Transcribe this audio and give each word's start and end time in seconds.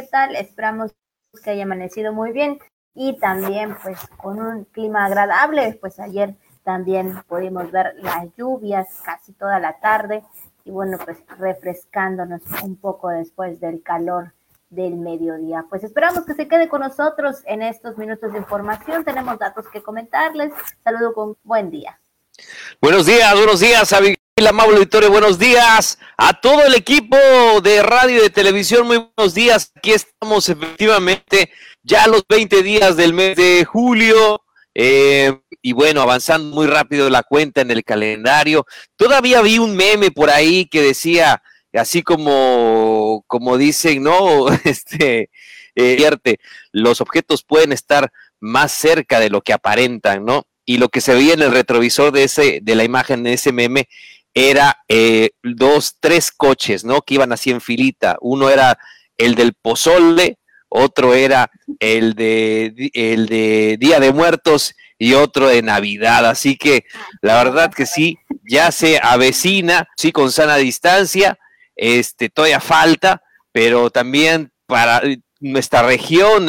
¿qué 0.00 0.06
tal? 0.06 0.34
Esperamos 0.36 0.92
que 1.44 1.50
haya 1.50 1.64
amanecido 1.64 2.14
muy 2.14 2.32
bien 2.32 2.58
y 2.94 3.18
también 3.18 3.76
pues 3.82 3.98
con 4.16 4.40
un 4.40 4.64
clima 4.64 5.04
agradable, 5.04 5.76
pues 5.78 6.00
ayer 6.00 6.36
también 6.64 7.22
pudimos 7.28 7.70
ver 7.70 7.94
las 7.98 8.34
lluvias 8.34 8.88
casi 9.04 9.34
toda 9.34 9.60
la 9.60 9.78
tarde 9.78 10.24
y 10.64 10.70
bueno, 10.70 10.96
pues 11.04 11.18
refrescándonos 11.38 12.40
un 12.62 12.76
poco 12.76 13.10
después 13.10 13.60
del 13.60 13.82
calor 13.82 14.32
del 14.70 14.96
mediodía. 14.96 15.66
Pues 15.68 15.84
esperamos 15.84 16.24
que 16.24 16.32
se 16.34 16.48
quede 16.48 16.70
con 16.70 16.80
nosotros 16.80 17.42
en 17.44 17.60
estos 17.60 17.98
minutos 17.98 18.32
de 18.32 18.38
información. 18.38 19.04
Tenemos 19.04 19.38
datos 19.38 19.68
que 19.68 19.82
comentarles. 19.82 20.50
Saludo 20.82 21.12
con 21.12 21.36
buen 21.42 21.70
día. 21.70 22.00
Buenos 22.80 23.04
días, 23.04 23.34
buenos 23.34 23.60
días, 23.60 23.92
Abigail 23.92 24.19
Amable 24.46 24.76
Auditorio, 24.76 25.10
buenos 25.10 25.38
días 25.38 25.98
a 26.16 26.40
todo 26.40 26.64
el 26.64 26.74
equipo 26.74 27.16
de 27.62 27.82
radio 27.82 28.18
y 28.18 28.22
de 28.22 28.30
televisión, 28.30 28.86
muy 28.86 28.96
buenos 28.96 29.34
días. 29.34 29.70
Aquí 29.74 29.92
estamos 29.92 30.48
efectivamente 30.48 31.50
ya 31.82 32.06
los 32.06 32.24
20 32.28 32.62
días 32.62 32.96
del 32.96 33.12
mes 33.12 33.36
de 33.36 33.64
julio. 33.64 34.42
Eh, 34.74 35.38
y 35.60 35.72
bueno, 35.72 36.00
avanzando 36.00 36.54
muy 36.54 36.66
rápido 36.66 37.10
la 37.10 37.22
cuenta 37.22 37.60
en 37.60 37.70
el 37.70 37.84
calendario. 37.84 38.66
Todavía 38.96 39.42
vi 39.42 39.58
un 39.58 39.76
meme 39.76 40.10
por 40.10 40.30
ahí 40.30 40.66
que 40.66 40.80
decía, 40.82 41.42
así 41.74 42.02
como, 42.02 43.24
como 43.26 43.58
dicen, 43.58 44.02
¿no? 44.02 44.46
Este, 44.64 45.30
eh, 45.74 46.36
los 46.72 47.00
objetos 47.00 47.44
pueden 47.44 47.72
estar 47.72 48.10
más 48.40 48.72
cerca 48.72 49.20
de 49.20 49.28
lo 49.28 49.42
que 49.42 49.52
aparentan, 49.52 50.24
¿no? 50.24 50.44
Y 50.64 50.78
lo 50.78 50.88
que 50.88 51.00
se 51.00 51.14
veía 51.14 51.34
en 51.34 51.42
el 51.42 51.52
retrovisor 51.52 52.12
de 52.12 52.24
ese, 52.24 52.60
de 52.62 52.74
la 52.74 52.84
imagen 52.84 53.22
de 53.22 53.34
ese 53.34 53.52
meme, 53.52 53.88
era 54.34 54.78
eh, 54.88 55.30
dos, 55.42 55.96
tres 56.00 56.30
coches, 56.30 56.84
¿no? 56.84 57.02
Que 57.02 57.14
iban 57.14 57.32
así 57.32 57.50
en 57.50 57.60
filita. 57.60 58.16
Uno 58.20 58.50
era 58.50 58.78
el 59.18 59.34
del 59.34 59.54
pozole, 59.54 60.38
otro 60.68 61.14
era 61.14 61.50
el 61.78 62.14
de, 62.14 62.90
el 62.94 63.26
de 63.26 63.76
Día 63.78 64.00
de 64.00 64.12
Muertos 64.12 64.74
y 64.98 65.14
otro 65.14 65.48
de 65.48 65.62
Navidad. 65.62 66.26
Así 66.26 66.56
que 66.56 66.84
la 67.22 67.42
verdad 67.42 67.72
que 67.72 67.86
sí, 67.86 68.18
ya 68.48 68.70
se 68.70 69.00
avecina, 69.02 69.88
sí, 69.96 70.12
con 70.12 70.30
sana 70.30 70.56
distancia, 70.56 71.38
este, 71.74 72.28
todavía 72.28 72.60
falta, 72.60 73.22
pero 73.52 73.90
también 73.90 74.52
para 74.66 75.02
nuestra 75.40 75.82
región 75.82 76.48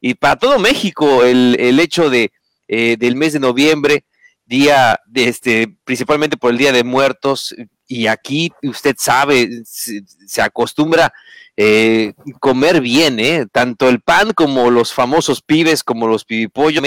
y 0.00 0.14
para 0.14 0.36
todo 0.36 0.58
México 0.58 1.24
el, 1.24 1.80
hecho 1.80 2.10
de, 2.10 2.30
eh, 2.68 2.96
del 2.98 3.16
mes 3.16 3.32
de 3.32 3.40
noviembre, 3.40 4.04
día, 4.50 5.00
de 5.06 5.28
este, 5.28 5.76
principalmente 5.84 6.36
por 6.36 6.50
el 6.50 6.58
Día 6.58 6.72
de 6.72 6.84
Muertos, 6.84 7.54
y 7.86 8.08
aquí 8.08 8.52
usted 8.62 8.96
sabe, 8.98 9.62
se, 9.64 10.42
acostumbra 10.42 11.12
eh, 11.56 12.14
comer 12.40 12.80
bien, 12.80 13.20
¿eh? 13.20 13.46
tanto 13.50 13.88
el 13.88 14.00
pan 14.00 14.32
como 14.32 14.70
los 14.70 14.92
famosos 14.92 15.40
pibes, 15.40 15.84
como 15.84 16.08
los 16.08 16.24
pibipollos, 16.24 16.82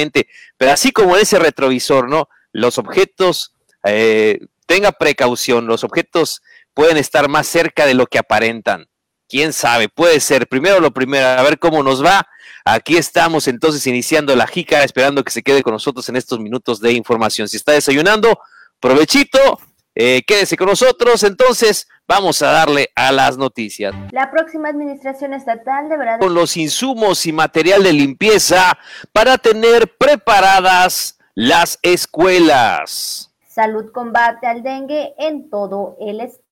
pero 0.58 0.72
así 0.72 0.92
como 0.92 1.16
ese 1.16 1.40
retrovisor, 1.40 2.10
¿no? 2.10 2.28
Los 2.52 2.78
objetos, 2.78 3.54
eh, 3.86 4.40
tenga 4.66 4.92
precaución, 4.92 5.66
los 5.66 5.84
objetos 5.84 6.42
pueden 6.74 6.98
estar 6.98 7.30
más 7.30 7.48
cerca 7.48 7.86
de 7.86 7.94
lo 7.94 8.08
que 8.08 8.20
aparentan. 8.20 8.88
Quién 9.34 9.52
sabe, 9.52 9.90
puede 9.90 10.20
ser. 10.20 10.48
Primero 10.48 10.80
lo 10.80 10.92
primero, 10.92 11.26
a 11.26 11.42
ver 11.42 11.58
cómo 11.58 11.82
nos 11.82 12.06
va. 12.06 12.28
Aquí 12.64 12.98
estamos 12.98 13.48
entonces 13.48 13.88
iniciando 13.88 14.36
la 14.36 14.46
jica, 14.46 14.84
esperando 14.84 15.24
que 15.24 15.32
se 15.32 15.42
quede 15.42 15.64
con 15.64 15.74
nosotros 15.74 16.08
en 16.08 16.18
estos 16.18 16.40
minutos 16.40 16.80
de 16.80 16.94
información. 16.94 17.50
Si 17.50 17.58
está 17.58 17.72
desayunando, 17.72 18.40
provechito, 18.80 19.40
eh, 19.96 20.22
quédese 20.28 20.56
con 20.56 20.68
nosotros. 20.68 21.24
Entonces, 21.24 21.88
vamos 22.08 22.44
a 22.44 22.52
darle 22.52 22.92
a 22.96 23.12
las 23.12 23.36
noticias. 23.36 23.96
La 24.12 24.30
próxima 24.30 24.70
administración 24.70 25.34
estatal 25.34 25.90
deberá... 25.90 26.20
Con 26.20 26.36
los 26.36 26.56
insumos 26.56 27.26
y 27.26 27.34
material 27.34 27.82
de 27.82 27.94
limpieza 27.94 28.78
para 29.12 29.40
tener 29.40 29.98
preparadas 29.98 31.18
las 31.34 31.80
escuelas. 31.82 33.34
Salud 33.48 33.92
combate 33.92 34.46
al 34.46 34.62
dengue 34.62 35.16
en 35.18 35.50
todo 35.50 35.98
el 36.00 36.20
estado. 36.20 36.43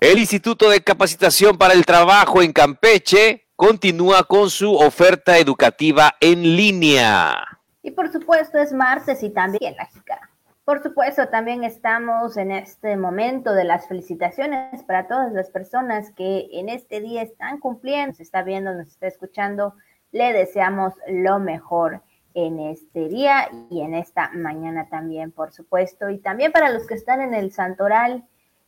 El 0.00 0.18
Instituto 0.18 0.68
de 0.68 0.82
Capacitación 0.82 1.56
para 1.56 1.74
el 1.74 1.86
Trabajo 1.86 2.42
en 2.42 2.52
Campeche 2.52 3.46
continúa 3.54 4.24
con 4.24 4.50
su 4.50 4.74
oferta 4.74 5.38
educativa 5.38 6.16
en 6.20 6.42
línea. 6.56 7.36
Y 7.80 7.92
por 7.92 8.10
supuesto 8.10 8.58
es 8.58 8.72
martes 8.72 9.22
y 9.22 9.30
también 9.30 9.76
la 9.76 9.86
jicara. 9.86 10.28
Por 10.64 10.82
supuesto, 10.82 11.28
también 11.28 11.62
estamos 11.62 12.36
en 12.36 12.50
este 12.50 12.96
momento 12.96 13.52
de 13.52 13.62
las 13.62 13.86
felicitaciones 13.86 14.82
para 14.82 15.06
todas 15.06 15.32
las 15.32 15.50
personas 15.50 16.10
que 16.16 16.48
en 16.52 16.68
este 16.68 17.00
día 17.00 17.22
están 17.22 17.60
cumpliendo, 17.60 18.16
se 18.16 18.24
está 18.24 18.42
viendo, 18.42 18.74
nos 18.74 18.88
está 18.88 19.06
escuchando. 19.06 19.74
Le 20.10 20.32
deseamos 20.32 20.94
lo 21.06 21.38
mejor 21.38 22.02
en 22.34 22.58
este 22.58 23.08
día 23.08 23.48
y 23.70 23.82
en 23.82 23.94
esta 23.94 24.32
mañana 24.32 24.88
también, 24.88 25.30
por 25.30 25.52
supuesto. 25.52 26.10
Y 26.10 26.18
también 26.18 26.50
para 26.50 26.70
los 26.70 26.88
que 26.88 26.94
están 26.94 27.20
en 27.20 27.34
el 27.34 27.52
Santoral, 27.52 28.24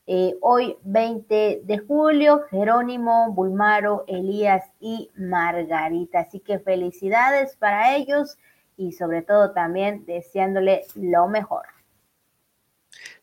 eh, 0.08 0.36
hoy 0.40 0.76
20 0.84 1.62
de 1.64 1.78
julio, 1.78 2.42
Jerónimo, 2.50 3.32
Bulmaro, 3.32 4.04
Elías 4.06 4.62
y 4.80 5.10
Margarita. 5.16 6.20
Así 6.20 6.38
que 6.38 6.60
felicidades 6.60 7.56
para 7.56 7.96
ellos 7.96 8.36
y 8.76 8.92
sobre 8.92 9.22
todo 9.22 9.52
también 9.52 10.04
deseándole 10.06 10.84
lo 10.94 11.26
mejor. 11.26 11.64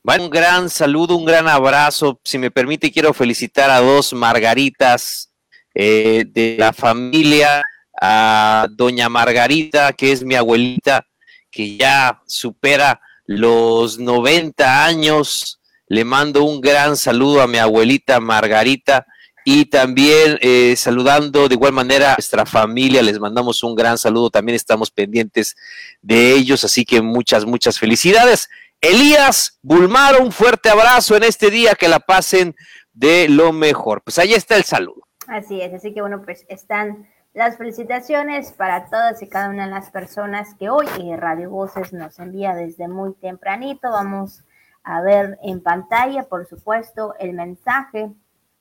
un 0.03 0.29
gran 0.29 0.69
saludo, 0.69 1.15
un 1.15 1.25
gran 1.25 1.47
abrazo. 1.47 2.19
Si 2.23 2.37
me 2.37 2.51
permite, 2.51 2.91
quiero 2.91 3.13
felicitar 3.13 3.69
a 3.69 3.79
dos 3.79 4.11
Margaritas 4.11 5.31
eh, 5.73 6.25
de 6.27 6.57
la 6.59 6.73
familia, 6.73 7.63
a 8.01 8.67
doña 8.71 9.07
Margarita, 9.07 9.93
que 9.93 10.11
es 10.11 10.21
mi 10.23 10.35
abuelita, 10.35 11.07
que 11.49 11.77
ya 11.77 12.21
supera 12.25 12.99
los 13.25 13.99
90 13.99 14.85
años 14.85 15.61
le 15.87 16.05
mando 16.05 16.43
un 16.43 16.61
gran 16.61 16.97
saludo 16.97 17.41
a 17.41 17.47
mi 17.47 17.57
abuelita 17.57 18.19
Margarita 18.19 19.05
y 19.45 19.65
también 19.65 20.37
eh, 20.41 20.75
saludando 20.77 21.47
de 21.49 21.55
igual 21.55 21.73
manera 21.73 22.11
a 22.11 22.15
nuestra 22.15 22.45
familia, 22.45 23.01
les 23.01 23.19
mandamos 23.19 23.61
un 23.63 23.75
gran 23.75 23.97
saludo, 23.97 24.29
también 24.29 24.55
estamos 24.55 24.89
pendientes 24.89 25.55
de 26.01 26.33
ellos, 26.33 26.63
así 26.63 26.85
que 26.85 27.01
muchas, 27.01 27.45
muchas 27.45 27.77
felicidades. 27.77 28.49
Elías 28.79 29.59
Bulmar, 29.61 30.21
un 30.21 30.31
fuerte 30.31 30.69
abrazo 30.69 31.15
en 31.15 31.23
este 31.23 31.49
día, 31.49 31.75
que 31.75 31.87
la 31.87 31.99
pasen 31.99 32.55
de 32.93 33.27
lo 33.29 33.51
mejor. 33.51 34.01
Pues 34.01 34.17
ahí 34.19 34.33
está 34.33 34.55
el 34.55 34.63
saludo. 34.63 35.07
Así 35.27 35.61
es, 35.61 35.73
así 35.73 35.93
que 35.93 36.01
bueno, 36.01 36.21
pues 36.23 36.45
están 36.47 37.07
las 37.33 37.57
felicitaciones 37.57 38.51
para 38.51 38.89
todas 38.89 39.21
y 39.21 39.27
cada 39.27 39.49
una 39.49 39.65
de 39.65 39.71
las 39.71 39.89
personas 39.89 40.55
que 40.59 40.69
hoy 40.69 40.85
Radio 41.17 41.49
Voces 41.49 41.91
nos 41.91 42.19
envía 42.19 42.53
desde 42.53 42.87
muy 42.87 43.13
tempranito. 43.15 43.89
Vamos 43.89 44.43
a 44.83 45.01
ver 45.01 45.39
en 45.43 45.61
pantalla, 45.61 46.23
por 46.23 46.45
supuesto, 46.45 47.15
el 47.19 47.33
mensaje 47.33 48.11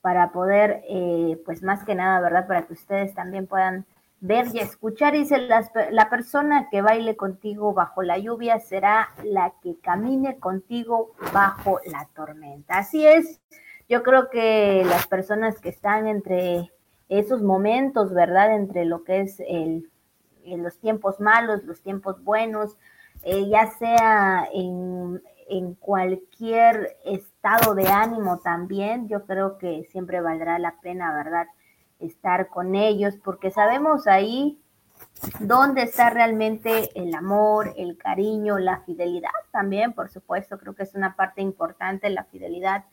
para 0.01 0.31
poder, 0.31 0.83
eh, 0.89 1.41
pues 1.45 1.63
más 1.63 1.83
que 1.83 1.95
nada, 1.95 2.19
¿verdad? 2.19 2.47
Para 2.47 2.63
que 2.63 2.73
ustedes 2.73 3.13
también 3.13 3.47
puedan 3.47 3.85
ver 4.19 4.47
y 4.53 4.59
escuchar. 4.59 5.13
Dice, 5.13 5.37
la 5.39 6.09
persona 6.09 6.69
que 6.69 6.81
baile 6.81 7.15
contigo 7.15 7.73
bajo 7.73 8.03
la 8.03 8.17
lluvia 8.17 8.59
será 8.59 9.09
la 9.23 9.53
que 9.61 9.77
camine 9.79 10.39
contigo 10.39 11.11
bajo 11.33 11.79
la 11.85 12.07
tormenta. 12.15 12.77
Así 12.77 13.05
es, 13.05 13.41
yo 13.89 14.01
creo 14.03 14.29
que 14.29 14.83
las 14.85 15.07
personas 15.07 15.59
que 15.59 15.69
están 15.69 16.07
entre 16.07 16.71
esos 17.09 17.41
momentos, 17.41 18.13
¿verdad? 18.13 18.55
Entre 18.55 18.85
lo 18.85 19.03
que 19.03 19.21
es 19.21 19.39
el, 19.41 19.89
en 20.45 20.63
los 20.63 20.79
tiempos 20.79 21.19
malos, 21.19 21.63
los 21.63 21.81
tiempos 21.81 22.23
buenos, 22.23 22.77
eh, 23.23 23.47
ya 23.49 23.67
sea 23.71 24.47
en, 24.53 25.21
en 25.57 25.75
cualquier 25.75 26.97
estado 27.05 27.75
de 27.75 27.87
ánimo 27.87 28.39
también, 28.39 29.07
yo 29.07 29.25
creo 29.25 29.57
que 29.57 29.83
siempre 29.91 30.21
valdrá 30.21 30.57
la 30.57 30.79
pena, 30.81 31.13
¿verdad? 31.13 31.47
Estar 31.99 32.47
con 32.47 32.75
ellos, 32.75 33.15
porque 33.23 33.51
sabemos 33.51 34.07
ahí 34.07 34.59
dónde 35.39 35.83
está 35.83 36.09
realmente 36.09 36.89
el 36.99 37.13
amor, 37.13 37.73
el 37.77 37.97
cariño, 37.97 38.57
la 38.57 38.81
fidelidad 38.81 39.29
también, 39.51 39.93
por 39.93 40.09
supuesto, 40.09 40.57
creo 40.57 40.75
que 40.75 40.83
es 40.83 40.95
una 40.95 41.15
parte 41.15 41.41
importante 41.41 42.09
la 42.09 42.23
fidelidad, 42.25 42.85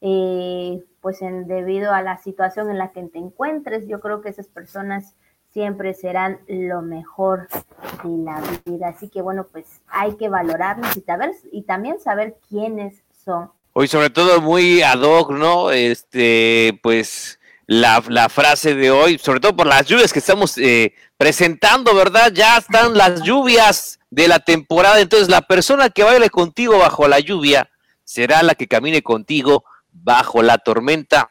eh, 0.00 0.84
pues 1.00 1.20
en, 1.22 1.46
debido 1.46 1.92
a 1.92 2.02
la 2.02 2.16
situación 2.18 2.70
en 2.70 2.78
la 2.78 2.92
que 2.92 3.02
te 3.04 3.18
encuentres, 3.18 3.86
yo 3.86 4.00
creo 4.00 4.20
que 4.22 4.30
esas 4.30 4.48
personas 4.48 5.16
siempre 5.56 5.94
serán 5.94 6.38
lo 6.48 6.82
mejor 6.82 7.48
de 8.04 8.24
la 8.24 8.42
vida. 8.66 8.88
Así 8.88 9.08
que 9.08 9.22
bueno, 9.22 9.46
pues 9.50 9.64
hay 9.88 10.14
que 10.16 10.28
valorarlos 10.28 10.94
y, 10.94 11.00
saber, 11.00 11.30
y 11.50 11.62
también 11.62 11.98
saber 11.98 12.36
quiénes 12.50 13.02
son. 13.24 13.50
Hoy 13.72 13.88
sobre 13.88 14.10
todo 14.10 14.42
muy 14.42 14.82
ad 14.82 15.00
hoc, 15.00 15.30
¿no? 15.30 15.70
Este, 15.70 16.78
pues 16.82 17.40
la, 17.66 18.02
frase 18.28 18.74
de 18.74 18.90
hoy, 18.90 19.16
sobre 19.16 19.40
todo 19.40 19.56
por 19.56 19.66
las 19.66 19.86
lluvias 19.86 20.12
que 20.12 20.18
estamos 20.18 20.58
eh, 20.58 20.92
presentando, 21.16 21.94
¿verdad? 21.94 22.32
Ya 22.34 22.58
están 22.58 22.92
las 22.92 23.22
lluvias 23.22 23.98
de 24.10 24.28
la 24.28 24.40
temporada, 24.40 25.00
entonces 25.00 25.30
la 25.30 25.40
persona 25.40 25.88
que 25.88 26.04
baile 26.04 26.28
contigo 26.28 26.76
bajo 26.76 27.08
la 27.08 27.18
lluvia 27.20 27.70
será 28.04 28.42
la 28.42 28.56
que 28.56 28.68
camine 28.68 29.00
contigo 29.00 29.64
bajo 29.90 30.42
la 30.42 30.58
tormenta. 30.58 31.30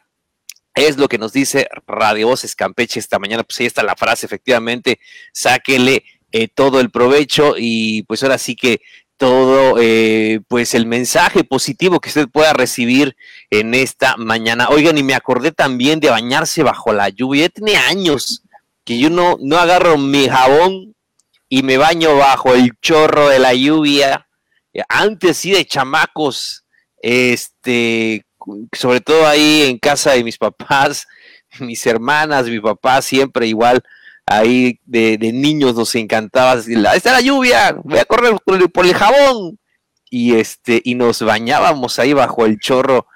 Es 0.76 0.98
lo 0.98 1.08
que 1.08 1.16
nos 1.16 1.32
dice 1.32 1.68
Radio 1.86 2.28
Voces 2.28 2.54
Campeche 2.54 3.00
esta 3.00 3.18
mañana. 3.18 3.42
Pues 3.44 3.58
ahí 3.60 3.66
está 3.66 3.82
la 3.82 3.96
frase, 3.96 4.26
efectivamente, 4.26 5.00
sáquele 5.32 6.04
eh, 6.32 6.48
todo 6.48 6.80
el 6.80 6.90
provecho 6.90 7.54
y 7.56 8.02
pues 8.02 8.22
ahora 8.22 8.36
sí 8.36 8.54
que 8.54 8.82
todo 9.16 9.80
eh, 9.80 10.40
pues 10.48 10.74
el 10.74 10.84
mensaje 10.84 11.44
positivo 11.44 11.98
que 11.98 12.10
usted 12.10 12.28
pueda 12.28 12.52
recibir 12.52 13.16
en 13.48 13.72
esta 13.72 14.18
mañana. 14.18 14.68
Oigan, 14.68 14.98
y 14.98 15.02
me 15.02 15.14
acordé 15.14 15.50
también 15.50 15.98
de 15.98 16.10
bañarse 16.10 16.62
bajo 16.62 16.92
la 16.92 17.08
lluvia. 17.08 17.44
Ya 17.44 17.48
tiene 17.48 17.76
años 17.78 18.42
que 18.84 18.98
yo 18.98 19.08
no, 19.08 19.38
no 19.40 19.56
agarro 19.56 19.96
mi 19.96 20.28
jabón 20.28 20.94
y 21.48 21.62
me 21.62 21.78
baño 21.78 22.16
bajo 22.18 22.52
el 22.52 22.72
chorro 22.82 23.30
de 23.30 23.38
la 23.38 23.54
lluvia. 23.54 24.28
Antes 24.90 25.38
sí 25.38 25.52
de 25.52 25.64
chamacos, 25.64 26.66
este, 27.00 28.25
sobre 28.72 29.00
todo 29.00 29.26
ahí 29.26 29.62
en 29.62 29.78
casa 29.78 30.12
de 30.12 30.24
mis 30.24 30.38
papás, 30.38 31.06
mis 31.60 31.86
hermanas, 31.86 32.48
mi 32.48 32.60
papá 32.60 33.02
siempre 33.02 33.46
igual 33.46 33.82
ahí 34.26 34.80
de, 34.84 35.18
niños 35.32 35.74
nos 35.76 35.94
encantaba 35.94 36.56
decir, 36.56 36.84
ahí 36.86 36.96
está 36.96 37.12
la 37.12 37.20
lluvia, 37.20 37.76
voy 37.84 37.98
a 37.98 38.04
correr 38.04 38.36
por 38.72 38.86
el, 38.86 38.94
jabón. 38.94 39.58
Y 40.08 40.34
este, 40.34 40.80
y 40.84 40.94
nos 40.94 41.22
bañábamos 41.22 41.98
ahí 41.98 42.12
bajo 42.12 42.46
el 42.46 42.58
chorro 42.58 43.06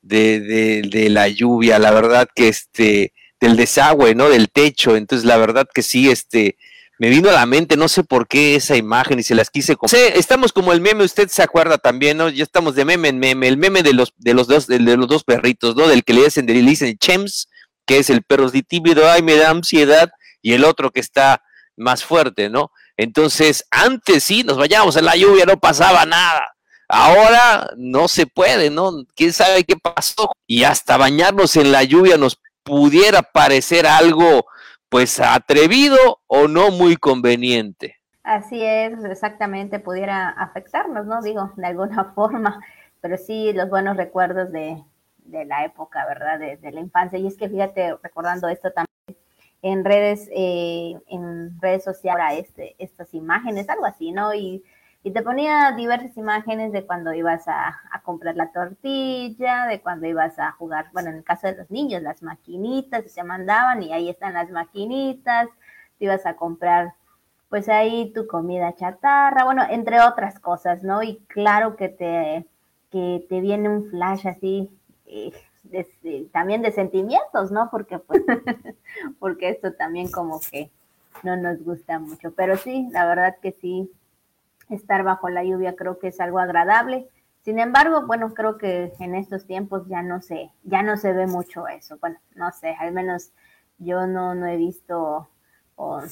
de, 0.00 0.82
de, 0.82 1.08
la 1.08 1.28
lluvia, 1.28 1.78
la 1.78 1.92
verdad 1.92 2.28
que 2.34 2.48
este, 2.48 3.12
del 3.40 3.56
desagüe, 3.56 4.14
¿no? 4.16 4.28
Del 4.28 4.50
techo. 4.50 4.96
Entonces, 4.96 5.24
la 5.24 5.36
verdad 5.36 5.68
que 5.72 5.82
sí, 5.82 6.10
este, 6.10 6.56
me 7.02 7.10
vino 7.10 7.30
a 7.30 7.32
la 7.32 7.46
mente, 7.46 7.76
no 7.76 7.88
sé 7.88 8.04
por 8.04 8.28
qué 8.28 8.54
esa 8.54 8.76
imagen 8.76 9.18
y 9.18 9.24
se 9.24 9.34
las 9.34 9.50
quise 9.50 9.76
sí, 9.88 9.96
estamos 10.14 10.52
como 10.52 10.72
el 10.72 10.80
meme, 10.80 11.02
usted 11.02 11.26
se 11.26 11.42
acuerda 11.42 11.76
también, 11.76 12.16
¿no? 12.16 12.28
Ya 12.28 12.44
estamos 12.44 12.76
de 12.76 12.84
meme 12.84 13.08
en 13.08 13.18
meme, 13.18 13.48
el 13.48 13.56
meme 13.56 13.82
de 13.82 13.92
los, 13.92 14.14
de 14.18 14.34
los 14.34 14.46
dos, 14.46 14.68
de, 14.68 14.78
los 14.78 15.08
dos 15.08 15.24
perritos, 15.24 15.74
¿no? 15.74 15.88
Del 15.88 16.04
que 16.04 16.14
le 16.14 16.22
dicen, 16.22 16.46
le 16.46 16.52
dicen 16.62 16.96
Chems, 16.98 17.48
que 17.86 17.98
es 17.98 18.08
el 18.08 18.22
perro 18.22 18.48
tímido, 18.52 19.10
ay, 19.10 19.20
me 19.20 19.34
da 19.34 19.50
ansiedad, 19.50 20.12
y 20.42 20.52
el 20.52 20.64
otro 20.64 20.92
que 20.92 21.00
está 21.00 21.42
más 21.76 22.04
fuerte, 22.04 22.48
¿no? 22.48 22.70
Entonces, 22.96 23.66
antes 23.72 24.22
sí, 24.22 24.44
nos 24.44 24.56
vayamos 24.56 24.94
en 24.94 25.06
la 25.06 25.16
lluvia, 25.16 25.44
no 25.44 25.58
pasaba 25.58 26.06
nada. 26.06 26.54
Ahora 26.86 27.68
no 27.76 28.06
se 28.06 28.28
puede, 28.28 28.70
¿no? 28.70 28.92
¿Quién 29.16 29.32
sabe 29.32 29.64
qué 29.64 29.74
pasó? 29.76 30.30
Y 30.46 30.62
hasta 30.62 30.98
bañarnos 30.98 31.56
en 31.56 31.72
la 31.72 31.82
lluvia 31.82 32.16
nos 32.16 32.38
pudiera 32.62 33.22
parecer 33.22 33.88
algo, 33.88 34.46
pues, 34.92 35.18
atrevido 35.20 36.20
o 36.26 36.48
no 36.48 36.70
muy 36.70 36.96
conveniente. 36.96 37.96
Así 38.22 38.62
es, 38.62 39.02
exactamente, 39.04 39.80
pudiera 39.80 40.28
afectarnos, 40.28 41.06
¿no? 41.06 41.22
Digo, 41.22 41.50
de 41.56 41.66
alguna 41.66 42.04
forma, 42.14 42.60
pero 43.00 43.16
sí 43.16 43.54
los 43.54 43.70
buenos 43.70 43.96
recuerdos 43.96 44.52
de, 44.52 44.84
de 45.16 45.46
la 45.46 45.64
época, 45.64 46.04
¿verdad? 46.04 46.38
De, 46.38 46.70
la 46.70 46.80
infancia. 46.80 47.18
Y 47.18 47.26
es 47.26 47.38
que 47.38 47.48
fíjate, 47.48 47.96
recordando 48.02 48.48
esto 48.48 48.70
también, 48.70 49.24
en 49.62 49.82
redes, 49.82 50.28
eh, 50.30 51.00
en 51.08 51.58
redes 51.58 51.84
sociales, 51.84 52.46
este, 52.46 52.76
estas 52.78 53.14
imágenes, 53.14 53.70
algo 53.70 53.86
así, 53.86 54.12
¿no? 54.12 54.34
Y, 54.34 54.62
te 55.10 55.22
ponía 55.22 55.72
diversas 55.72 56.16
imágenes 56.16 56.72
de 56.72 56.86
cuando 56.86 57.12
ibas 57.12 57.48
a, 57.48 57.80
comprar 58.04 58.36
la 58.36 58.52
tortilla, 58.52 59.66
de 59.66 59.80
cuando 59.80 60.06
ibas 60.06 60.38
a 60.38 60.52
jugar, 60.52 60.90
bueno, 60.92 61.10
en 61.10 61.16
el 61.16 61.24
caso 61.24 61.48
de 61.48 61.56
los 61.56 61.70
niños, 61.70 62.02
las 62.02 62.22
maquinitas, 62.22 63.10
se 63.10 63.24
mandaban 63.24 63.82
y 63.82 63.92
ahí 63.92 64.08
están 64.08 64.34
las 64.34 64.50
maquinitas, 64.50 65.48
te 65.98 66.04
ibas 66.04 66.24
a 66.26 66.36
comprar 66.36 66.94
pues 67.48 67.68
ahí 67.68 68.12
tu 68.14 68.26
comida 68.26 68.74
chatarra, 68.76 69.44
bueno, 69.44 69.62
entre 69.68 70.00
otras 70.00 70.38
cosas, 70.38 70.82
¿no? 70.82 71.02
Y 71.02 71.18
claro 71.26 71.76
que 71.76 71.90
te, 71.90 72.46
que 72.90 73.26
te 73.28 73.40
viene 73.40 73.68
un 73.68 73.90
flash 73.90 74.26
así, 74.26 74.70
eh, 75.04 75.32
también 76.32 76.62
de 76.62 76.72
sentimientos, 76.72 77.50
¿no? 77.50 77.68
Porque, 77.70 77.98
pues, 77.98 78.22
porque 79.18 79.50
esto 79.50 79.74
también 79.74 80.10
como 80.10 80.40
que 80.50 80.70
no 81.22 81.36
nos 81.36 81.62
gusta 81.62 81.98
mucho. 81.98 82.32
Pero 82.34 82.56
sí, 82.56 82.88
la 82.90 83.06
verdad 83.06 83.36
que 83.42 83.52
sí, 83.52 83.90
estar 84.72 85.02
bajo 85.04 85.28
la 85.28 85.44
lluvia 85.44 85.76
creo 85.76 85.98
que 85.98 86.08
es 86.08 86.20
algo 86.20 86.38
agradable. 86.38 87.08
Sin 87.42 87.58
embargo, 87.58 88.06
bueno, 88.06 88.34
creo 88.34 88.56
que 88.56 88.92
en 89.00 89.14
estos 89.14 89.46
tiempos 89.46 89.86
ya 89.88 90.02
no 90.02 90.20
sé, 90.22 90.52
ya 90.62 90.82
no 90.82 90.96
se 90.96 91.12
ve 91.12 91.26
mucho 91.26 91.66
eso. 91.66 91.98
Bueno, 92.00 92.18
no 92.34 92.52
sé, 92.52 92.76
al 92.78 92.92
menos 92.92 93.32
yo 93.78 94.06
no, 94.06 94.34
no 94.34 94.46
he 94.46 94.56
visto, 94.56 95.28
o, 95.76 96.02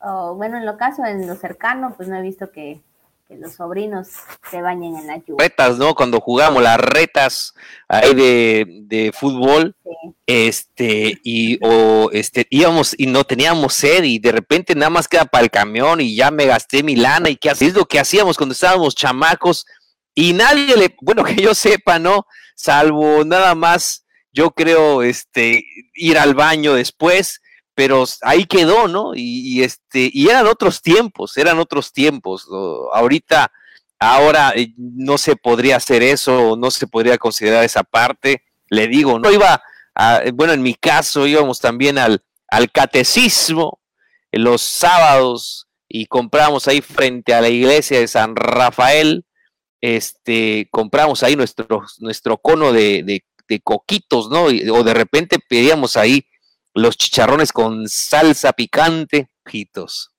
o 0.00 0.34
bueno, 0.34 0.56
en 0.56 0.66
lo 0.66 0.76
caso, 0.76 1.04
en 1.04 1.26
lo 1.26 1.36
cercano, 1.36 1.94
pues 1.96 2.08
no 2.08 2.16
he 2.16 2.22
visto 2.22 2.50
que, 2.50 2.82
que 3.30 3.36
los 3.36 3.54
sobrinos 3.54 4.08
se 4.50 4.60
bañen 4.60 4.96
en 4.96 5.06
la 5.06 5.18
lluvia. 5.18 5.36
Retas, 5.38 5.78
¿no? 5.78 5.94
Cuando 5.94 6.20
jugamos 6.20 6.64
las 6.64 6.80
retas 6.80 7.54
ahí 7.86 8.12
de, 8.12 9.12
fútbol, 9.16 9.76
este, 10.26 11.20
y 11.22 11.56
o 11.64 12.10
este, 12.12 12.48
íbamos 12.50 12.92
y 12.98 13.06
no 13.06 13.22
teníamos 13.22 13.74
sed, 13.74 14.02
y 14.02 14.18
de 14.18 14.32
repente 14.32 14.74
nada 14.74 14.90
más 14.90 15.06
queda 15.06 15.26
para 15.26 15.44
el 15.44 15.50
camión, 15.50 16.00
y 16.00 16.16
ya 16.16 16.32
me 16.32 16.46
gasté 16.46 16.82
mi 16.82 16.96
lana, 16.96 17.30
y 17.30 17.36
qué 17.36 17.50
es 17.50 17.72
lo 17.72 17.86
que 17.86 18.00
hacíamos 18.00 18.36
cuando 18.36 18.52
estábamos 18.52 18.96
chamacos, 18.96 19.64
y 20.12 20.32
nadie 20.32 20.76
le, 20.76 20.96
bueno, 21.00 21.22
que 21.24 21.36
yo 21.36 21.54
sepa, 21.54 22.00
¿no? 22.00 22.26
Salvo 22.56 23.24
nada 23.24 23.54
más, 23.54 24.04
yo 24.32 24.50
creo, 24.50 25.04
este, 25.04 25.64
ir 25.94 26.18
al 26.18 26.34
baño 26.34 26.74
después, 26.74 27.40
pero 27.74 28.04
ahí 28.22 28.44
quedó, 28.44 28.88
¿no? 28.88 29.12
Y, 29.14 29.62
este, 29.62 30.10
y 30.12 30.28
eran 30.28 30.46
otros 30.46 30.82
tiempos, 30.82 31.36
eran 31.38 31.58
otros 31.58 31.92
tiempos. 31.92 32.46
Ahorita, 32.92 33.50
ahora 33.98 34.52
eh, 34.54 34.72
no 34.76 35.18
se 35.18 35.36
podría 35.36 35.76
hacer 35.76 36.02
eso, 36.02 36.56
no 36.56 36.70
se 36.70 36.86
podría 36.86 37.18
considerar 37.18 37.64
esa 37.64 37.82
parte. 37.82 38.42
Le 38.68 38.88
digo, 38.88 39.18
no 39.18 39.30
iba, 39.30 39.62
a, 39.94 40.22
bueno, 40.34 40.52
en 40.52 40.62
mi 40.62 40.74
caso 40.74 41.26
íbamos 41.26 41.60
también 41.60 41.98
al, 41.98 42.22
al 42.48 42.70
catecismo 42.70 43.80
los 44.32 44.62
sábados 44.62 45.66
y 45.88 46.06
compramos 46.06 46.68
ahí 46.68 46.80
frente 46.80 47.34
a 47.34 47.40
la 47.40 47.48
iglesia 47.48 47.98
de 47.98 48.06
San 48.06 48.36
Rafael, 48.36 49.24
este, 49.80 50.68
compramos 50.70 51.22
ahí 51.22 51.34
nuestro, 51.34 51.84
nuestro 51.98 52.38
cono 52.38 52.72
de, 52.72 53.02
de, 53.02 53.24
de 53.48 53.60
coquitos, 53.60 54.30
¿no? 54.30 54.44
o 54.44 54.84
de 54.84 54.94
repente 54.94 55.38
pedíamos 55.48 55.96
ahí 55.96 56.24
los 56.74 56.96
chicharrones 56.96 57.52
con 57.52 57.88
salsa 57.88 58.52
picante, 58.52 59.28
ojitos. 59.46 60.14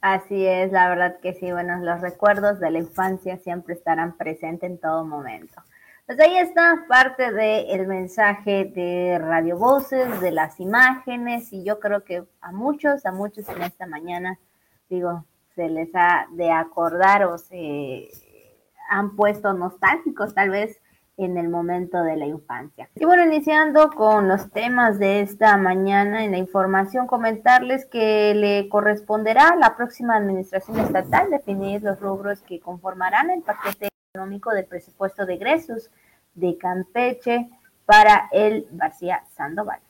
Así 0.00 0.46
es, 0.46 0.70
la 0.72 0.88
verdad 0.88 1.18
que 1.20 1.34
sí, 1.34 1.50
bueno, 1.50 1.78
los 1.78 2.00
recuerdos 2.00 2.60
de 2.60 2.70
la 2.70 2.78
infancia 2.78 3.38
siempre 3.38 3.74
estarán 3.74 4.16
presentes 4.16 4.70
en 4.70 4.78
todo 4.78 5.04
momento. 5.04 5.62
Pues 6.06 6.20
ahí 6.20 6.36
está 6.38 6.84
parte 6.88 7.32
del 7.32 7.88
mensaje 7.88 8.66
de 8.66 9.18
Radio 9.18 9.58
Voces, 9.58 10.20
de 10.20 10.30
las 10.30 10.60
imágenes, 10.60 11.52
y 11.52 11.64
yo 11.64 11.80
creo 11.80 12.04
que 12.04 12.24
a 12.40 12.52
muchos, 12.52 13.04
a 13.06 13.10
muchos 13.10 13.48
en 13.48 13.62
esta 13.62 13.86
mañana, 13.86 14.38
digo, 14.88 15.24
se 15.56 15.68
les 15.68 15.92
ha 15.94 16.28
de 16.30 16.52
acordar 16.52 17.24
o 17.24 17.38
se 17.38 18.08
han 18.88 19.16
puesto 19.16 19.52
nostálgicos 19.52 20.34
tal 20.34 20.50
vez 20.50 20.80
en 21.16 21.38
el 21.38 21.48
momento 21.48 22.02
de 22.02 22.16
la 22.16 22.26
infancia. 22.26 22.88
Y 22.94 23.04
bueno, 23.04 23.24
iniciando 23.24 23.90
con 23.90 24.28
los 24.28 24.50
temas 24.50 24.98
de 24.98 25.20
esta 25.20 25.56
mañana 25.56 26.24
en 26.24 26.32
la 26.32 26.38
información, 26.38 27.06
comentarles 27.06 27.86
que 27.86 28.34
le 28.34 28.68
corresponderá 28.68 29.48
a 29.50 29.56
la 29.56 29.76
próxima 29.76 30.16
administración 30.16 30.78
estatal 30.78 31.30
definir 31.30 31.82
los 31.82 31.98
rubros 32.00 32.40
que 32.40 32.60
conformarán 32.60 33.30
el 33.30 33.42
paquete 33.42 33.88
económico 34.12 34.52
del 34.52 34.66
presupuesto 34.66 35.24
de 35.24 35.34
egresos 35.34 35.90
de 36.34 36.58
Campeche 36.58 37.48
para 37.86 38.28
el 38.32 38.66
García 38.72 39.24
Sandoval. 39.36 39.80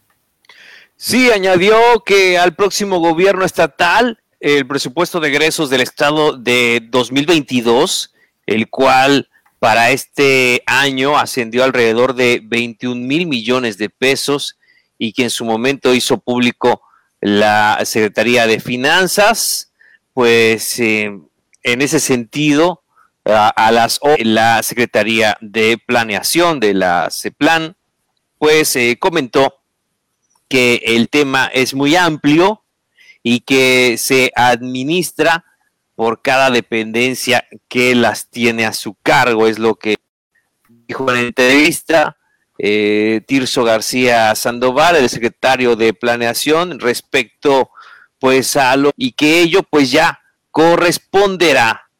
Sí, 0.94 1.30
añadió 1.30 1.76
que 2.04 2.38
al 2.38 2.54
próximo 2.54 3.00
gobierno 3.00 3.44
estatal 3.44 4.18
el 4.38 4.66
presupuesto 4.66 5.18
de 5.18 5.28
egresos 5.28 5.70
del 5.70 5.80
estado 5.80 6.36
de 6.36 6.86
2022, 6.90 8.14
el 8.46 8.70
cual 8.70 9.28
para 9.58 9.90
este 9.90 10.62
año 10.66 11.18
ascendió 11.18 11.64
alrededor 11.64 12.14
de 12.14 12.40
21 12.42 13.00
mil 13.00 13.26
millones 13.26 13.78
de 13.78 13.90
pesos 13.90 14.58
y 14.98 15.12
que 15.12 15.24
en 15.24 15.30
su 15.30 15.44
momento 15.44 15.94
hizo 15.94 16.18
público 16.18 16.82
la 17.20 17.80
Secretaría 17.84 18.46
de 18.46 18.60
Finanzas, 18.60 19.72
pues 20.12 20.78
eh, 20.78 21.10
en 21.62 21.82
ese 21.82 22.00
sentido, 22.00 22.82
a, 23.24 23.72
las 23.72 24.00
la 24.18 24.62
Secretaría 24.62 25.36
de 25.40 25.78
Planeación 25.84 26.60
de 26.60 26.74
la 26.74 27.08
CEPLAN, 27.10 27.76
pues 28.38 28.76
eh, 28.76 28.96
comentó 29.00 29.62
que 30.48 30.80
el 30.84 31.08
tema 31.08 31.46
es 31.52 31.74
muy 31.74 31.96
amplio 31.96 32.62
y 33.22 33.40
que 33.40 33.96
se 33.98 34.30
administra 34.36 35.44
por 35.96 36.22
cada 36.22 36.50
dependencia 36.50 37.48
que 37.68 37.94
las 37.94 38.30
tiene 38.30 38.66
a 38.66 38.72
su 38.72 38.94
cargo, 39.02 39.48
es 39.48 39.58
lo 39.58 39.74
que 39.74 39.96
dijo 40.68 41.08
en 41.10 41.14
la 41.16 41.22
entrevista 41.22 42.16
eh, 42.58 43.22
Tirso 43.26 43.64
García 43.64 44.34
Sandoval, 44.34 44.96
el 44.96 45.08
secretario 45.08 45.74
de 45.74 45.94
Planeación, 45.94 46.78
respecto 46.78 47.70
pues 48.18 48.56
a 48.56 48.76
lo 48.76 48.92
y 48.96 49.12
que 49.12 49.40
ello 49.40 49.62
pues 49.62 49.90
ya 49.90 50.20
corresponderá 50.50 51.90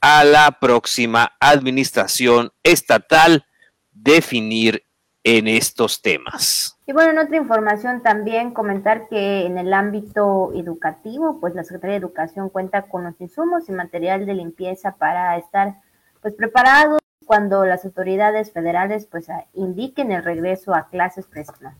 a 0.00 0.24
la 0.24 0.52
próxima 0.52 1.36
administración 1.40 2.52
estatal 2.62 3.46
definir 3.90 4.84
en 5.24 5.48
estos 5.48 6.00
temas. 6.00 6.75
Y 6.88 6.92
bueno, 6.92 7.10
en 7.10 7.18
otra 7.18 7.36
información 7.36 8.00
también 8.00 8.52
comentar 8.52 9.08
que 9.08 9.44
en 9.44 9.58
el 9.58 9.74
ámbito 9.74 10.52
educativo, 10.54 11.40
pues 11.40 11.54
la 11.56 11.64
Secretaría 11.64 11.94
de 11.94 11.98
Educación 12.06 12.48
cuenta 12.48 12.82
con 12.82 13.02
los 13.02 13.20
insumos 13.20 13.68
y 13.68 13.72
material 13.72 14.24
de 14.24 14.34
limpieza 14.34 14.92
para 14.92 15.36
estar 15.36 15.80
pues 16.22 16.34
preparados 16.34 17.00
cuando 17.24 17.66
las 17.66 17.84
autoridades 17.84 18.52
federales 18.52 19.08
pues 19.10 19.26
indiquen 19.54 20.12
el 20.12 20.22
regreso 20.22 20.74
a 20.76 20.88
clases 20.88 21.26
preescolares. 21.26 21.78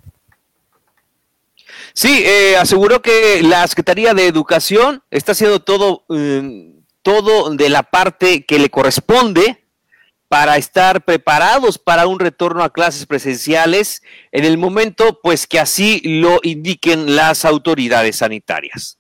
Sí, 1.93 2.25
eh, 2.27 2.57
aseguró 2.57 3.01
que 3.01 3.43
la 3.45 3.65
Secretaría 3.69 4.13
de 4.13 4.27
Educación 4.27 5.05
está 5.11 5.33
haciendo 5.33 5.61
todo, 5.61 6.05
eh, 6.11 6.75
todo 7.03 7.55
de 7.55 7.69
la 7.69 7.85
parte 7.85 8.45
que 8.45 8.59
le 8.59 8.71
corresponde 8.71 9.66
para 10.29 10.57
estar 10.57 11.05
preparados 11.05 11.79
para 11.79 12.07
un 12.07 12.19
retorno 12.19 12.63
a 12.63 12.73
clases 12.73 13.07
presenciales 13.07 14.03
en 14.33 14.45
el 14.45 14.59
momento 14.59 15.21
pues 15.23 15.47
que 15.47 15.61
así 15.61 16.01
lo 16.05 16.41
indiquen 16.43 17.17
las 17.17 17.45
autoridades 17.45 18.17
sanitarias. 18.17 18.99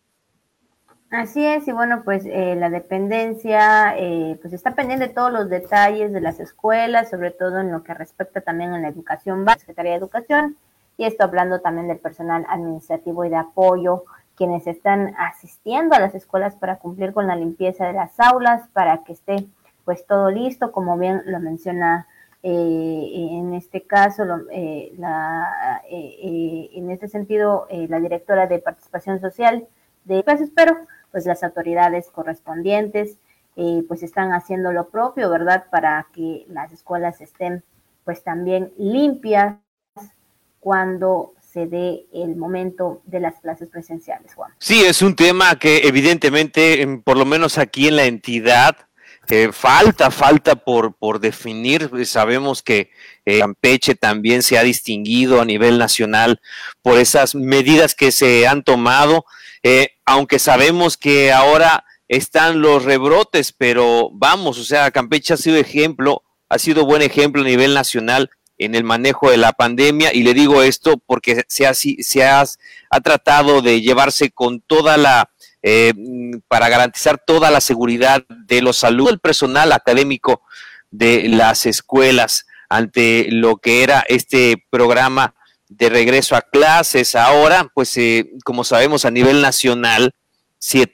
Así 1.10 1.44
es, 1.44 1.66
y 1.68 1.72
bueno, 1.72 2.02
pues 2.04 2.26
eh, 2.26 2.56
la 2.56 2.68
dependencia 2.68 3.96
eh, 3.96 4.38
pues 4.42 4.52
está 4.52 4.74
pendiente 4.74 5.06
de 5.06 5.14
todos 5.14 5.32
los 5.32 5.48
detalles 5.48 6.12
de 6.12 6.20
las 6.20 6.40
escuelas, 6.40 7.10
sobre 7.10 7.30
todo 7.30 7.60
en 7.60 7.70
lo 7.70 7.84
que 7.84 7.94
respecta 7.94 8.40
también 8.40 8.72
a 8.72 8.80
la 8.80 8.88
educación 8.88 9.44
básica, 9.44 9.60
Secretaría 9.60 9.92
de 9.92 9.98
Educación, 9.98 10.56
y 10.98 11.04
esto 11.04 11.24
hablando 11.24 11.60
también 11.60 11.86
del 11.86 11.98
personal 11.98 12.44
administrativo 12.48 13.24
y 13.24 13.28
de 13.28 13.36
apoyo, 13.36 14.04
quienes 14.36 14.66
están 14.66 15.14
asistiendo 15.16 15.94
a 15.94 16.00
las 16.00 16.14
escuelas 16.14 16.56
para 16.56 16.76
cumplir 16.76 17.12
con 17.12 17.26
la 17.26 17.36
limpieza 17.36 17.86
de 17.86 17.92
las 17.92 18.18
aulas, 18.18 18.68
para 18.72 19.04
que 19.04 19.12
esté 19.12 19.46
pues 19.86 20.04
todo 20.04 20.30
listo, 20.30 20.72
como 20.72 20.98
bien 20.98 21.22
lo 21.24 21.40
menciona 21.40 22.08
eh, 22.42 23.28
en 23.30 23.54
este 23.54 23.86
caso, 23.86 24.24
eh, 24.52 24.92
la, 24.98 25.82
eh, 25.90 26.68
en 26.74 26.90
este 26.90 27.08
sentido, 27.08 27.66
la 27.70 27.98
directora 27.98 28.46
de 28.46 28.58
participación 28.58 29.20
social 29.20 29.66
de 30.04 30.22
pues 30.22 30.40
espero, 30.40 30.76
pues 31.10 31.24
las 31.24 31.42
autoridades 31.42 32.10
correspondientes 32.10 33.18
pues 33.88 34.02
están 34.02 34.32
haciendo 34.32 34.70
lo 34.70 34.90
propio, 34.90 35.30
¿verdad? 35.30 35.64
Para 35.70 36.08
que 36.12 36.44
las 36.48 36.72
escuelas 36.72 37.22
estén 37.22 37.64
pues 38.04 38.22
también 38.22 38.72
limpias 38.76 39.56
cuando 40.60 41.32
se 41.40 41.66
dé 41.66 42.06
el 42.12 42.36
momento 42.36 43.00
de 43.06 43.20
las 43.20 43.40
clases 43.40 43.70
presenciales, 43.70 44.34
Juan. 44.34 44.52
Sí, 44.58 44.84
es 44.84 45.00
un 45.00 45.16
tema 45.16 45.58
que 45.58 45.88
evidentemente, 45.88 47.00
por 47.02 47.16
lo 47.16 47.24
menos 47.24 47.56
aquí 47.56 47.88
en 47.88 47.96
la 47.96 48.04
entidad, 48.04 48.85
falta, 49.52 50.10
falta 50.10 50.56
por, 50.56 50.94
por 50.94 51.20
definir. 51.20 51.90
Sabemos 52.06 52.62
que 52.62 52.90
eh, 53.24 53.40
Campeche 53.40 53.94
también 53.94 54.42
se 54.42 54.58
ha 54.58 54.62
distinguido 54.62 55.40
a 55.40 55.44
nivel 55.44 55.78
nacional 55.78 56.40
por 56.82 56.98
esas 56.98 57.34
medidas 57.34 57.94
que 57.94 58.12
se 58.12 58.46
han 58.46 58.62
tomado, 58.62 59.24
eh, 59.62 59.90
aunque 60.04 60.38
sabemos 60.38 60.96
que 60.96 61.32
ahora 61.32 61.84
están 62.08 62.60
los 62.60 62.84
rebrotes, 62.84 63.52
pero 63.52 64.10
vamos, 64.12 64.58
o 64.58 64.64
sea, 64.64 64.90
Campeche 64.90 65.34
ha 65.34 65.36
sido 65.36 65.56
ejemplo, 65.56 66.22
ha 66.48 66.58
sido 66.58 66.86
buen 66.86 67.02
ejemplo 67.02 67.42
a 67.42 67.46
nivel 67.46 67.74
nacional 67.74 68.30
en 68.58 68.74
el 68.74 68.84
manejo 68.84 69.30
de 69.30 69.36
la 69.36 69.52
pandemia 69.52 70.14
y 70.14 70.22
le 70.22 70.32
digo 70.32 70.62
esto 70.62 70.96
porque 71.04 71.44
se 71.48 71.66
ha, 71.66 71.74
se 71.74 72.24
ha, 72.24 72.44
ha 72.90 73.00
tratado 73.00 73.60
de 73.60 73.82
llevarse 73.82 74.30
con 74.30 74.60
toda 74.60 74.96
la 74.96 75.30
eh, 75.68 75.92
para 76.46 76.68
garantizar 76.68 77.20
toda 77.26 77.50
la 77.50 77.60
seguridad 77.60 78.24
de 78.28 78.62
los 78.62 78.76
saludos 78.76 79.10
del 79.10 79.18
personal 79.18 79.72
académico 79.72 80.42
de 80.92 81.28
las 81.28 81.66
escuelas 81.66 82.46
ante 82.68 83.26
lo 83.32 83.56
que 83.56 83.82
era 83.82 84.04
este 84.06 84.64
programa 84.70 85.34
de 85.68 85.88
regreso 85.88 86.36
a 86.36 86.42
clases. 86.42 87.16
Ahora, 87.16 87.68
pues 87.74 87.96
eh, 87.96 88.30
como 88.44 88.62
sabemos 88.62 89.04
a 89.04 89.10
nivel 89.10 89.42
nacional, 89.42 90.14
se, 90.56 90.86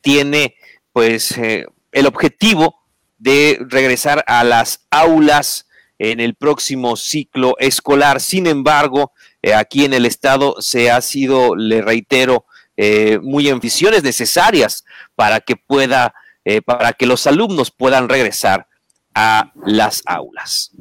tiene 0.00 0.54
pues 0.94 1.36
eh, 1.36 1.66
el 1.92 2.06
objetivo 2.06 2.80
de 3.18 3.58
regresar 3.68 4.24
a 4.26 4.42
las 4.42 4.86
aulas 4.88 5.68
en 5.98 6.20
el 6.20 6.34
próximo 6.34 6.96
ciclo 6.96 7.56
escolar. 7.58 8.22
Sin 8.22 8.46
embargo, 8.46 9.12
aquí 9.54 9.84
en 9.84 9.92
el 9.92 10.06
estado 10.06 10.56
se 10.60 10.90
ha 10.90 11.02
sido, 11.02 11.56
le 11.56 11.82
reitero, 11.82 12.46
eh, 12.76 13.18
muy 13.22 13.48
en 13.48 13.60
visiones 13.60 14.02
necesarias 14.02 14.84
para 15.14 15.40
que 15.40 15.56
pueda, 15.56 16.14
eh, 16.44 16.60
para 16.62 16.92
que 16.92 17.06
los 17.06 17.26
alumnos 17.26 17.70
puedan 17.70 18.08
regresar 18.08 18.66
a 19.14 19.52
las 19.64 20.02
aulas. 20.06 20.72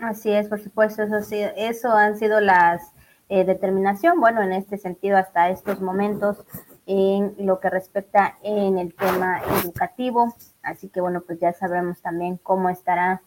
Así 0.00 0.30
es, 0.30 0.48
por 0.48 0.62
supuesto, 0.62 1.02
eso, 1.02 1.22
sí, 1.22 1.40
eso 1.56 1.90
han 1.92 2.18
sido 2.18 2.40
las 2.40 2.82
eh, 3.28 3.44
determinación, 3.44 4.20
bueno, 4.20 4.42
en 4.42 4.52
este 4.52 4.76
sentido 4.76 5.16
hasta 5.16 5.48
estos 5.48 5.80
momentos 5.80 6.44
en 6.86 7.34
lo 7.38 7.58
que 7.58 7.70
respecta 7.70 8.36
en 8.42 8.78
el 8.78 8.94
tema 8.94 9.40
educativo, 9.62 10.34
así 10.62 10.88
que 10.88 11.00
bueno, 11.00 11.22
pues 11.22 11.40
ya 11.40 11.52
sabremos 11.54 12.00
también 12.02 12.36
cómo 12.36 12.68
estarán 12.68 13.20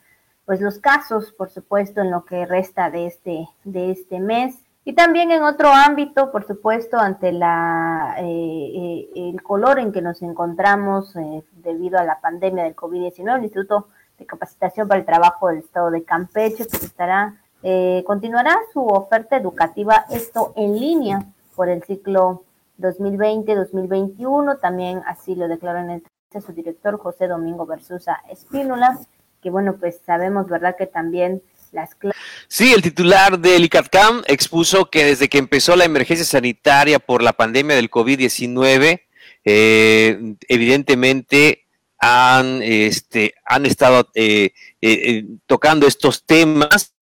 pues 0.46 0.62
los 0.62 0.80
casos, 0.80 1.34
por 1.34 1.50
supuesto, 1.50 2.02
en 2.02 2.12
lo 2.12 2.24
que 2.24 2.46
resta 2.46 2.90
de 2.90 3.08
este 3.08 3.50
de 3.64 3.92
este 3.92 4.20
mes 4.20 4.56
y 4.88 4.94
también 4.94 5.32
en 5.32 5.44
otro 5.44 5.68
ámbito, 5.68 6.32
por 6.32 6.48
supuesto, 6.48 6.98
ante 6.98 7.34
la, 7.34 8.16
eh, 8.20 8.24
eh, 8.24 9.10
el 9.34 9.44
color 9.44 9.80
en 9.80 9.92
que 9.92 10.02
nos 10.02 10.22
encontramos 10.22 11.14
eh, 11.18 11.44
debido 11.58 12.00
a 12.00 12.06
la 12.06 12.22
pandemia 12.22 12.64
del 12.64 12.74
COVID-19, 12.74 13.36
el 13.36 13.44
Instituto 13.44 13.90
de 14.18 14.26
Capacitación 14.26 14.88
para 14.88 15.02
el 15.02 15.06
Trabajo 15.06 15.50
del 15.50 15.58
Estado 15.58 15.92
de 15.92 16.06
Campeche 16.06 16.64
pues 16.64 16.84
estará, 16.84 17.36
continuará 18.06 18.58
su 18.72 18.88
oferta 18.88 19.36
educativa, 19.36 20.06
esto 20.10 20.54
en 20.56 20.80
línea 20.80 21.26
por 21.58 21.68
el 21.68 21.84
ciclo 21.84 22.44
2020-2021, 22.80 24.58
también 24.62 25.02
así 25.06 25.36
lo 25.36 25.50
declaró 25.50 25.80
en 25.80 25.90
el 25.90 26.04
su 26.40 26.54
director 26.54 26.98
José 26.98 27.28
Domingo 27.28 27.66
Versusa 27.66 28.22
Espínola, 28.30 28.98
que 29.42 29.50
bueno, 29.50 29.76
pues 29.78 30.00
sabemos, 30.06 30.48
¿verdad?, 30.48 30.78
que 30.78 30.88
también 30.88 31.42
Sí, 32.48 32.74
el 32.74 32.82
titular 32.82 33.40
del 33.40 33.66
ICATCAM 33.66 34.24
expuso 34.28 34.90
que 34.90 35.06
desde 35.06 35.30
que 35.30 35.38
empezó 35.38 35.76
la 35.76 35.86
emergencia 35.86 36.26
sanitaria 36.26 37.00
por 37.00 37.22
la 37.22 37.34
pandemia 37.34 37.76
del 37.76 37.90
COVID-19, 37.92 39.02
eh, 39.46 40.36
evidentemente 40.48 41.66
han, 42.00 42.62
este, 42.62 43.34
estado 43.64 44.10
eh, 44.14 44.52
eh, 44.82 45.26
tocando 45.46 45.88
estos 45.88 46.26
temas. 46.26 46.94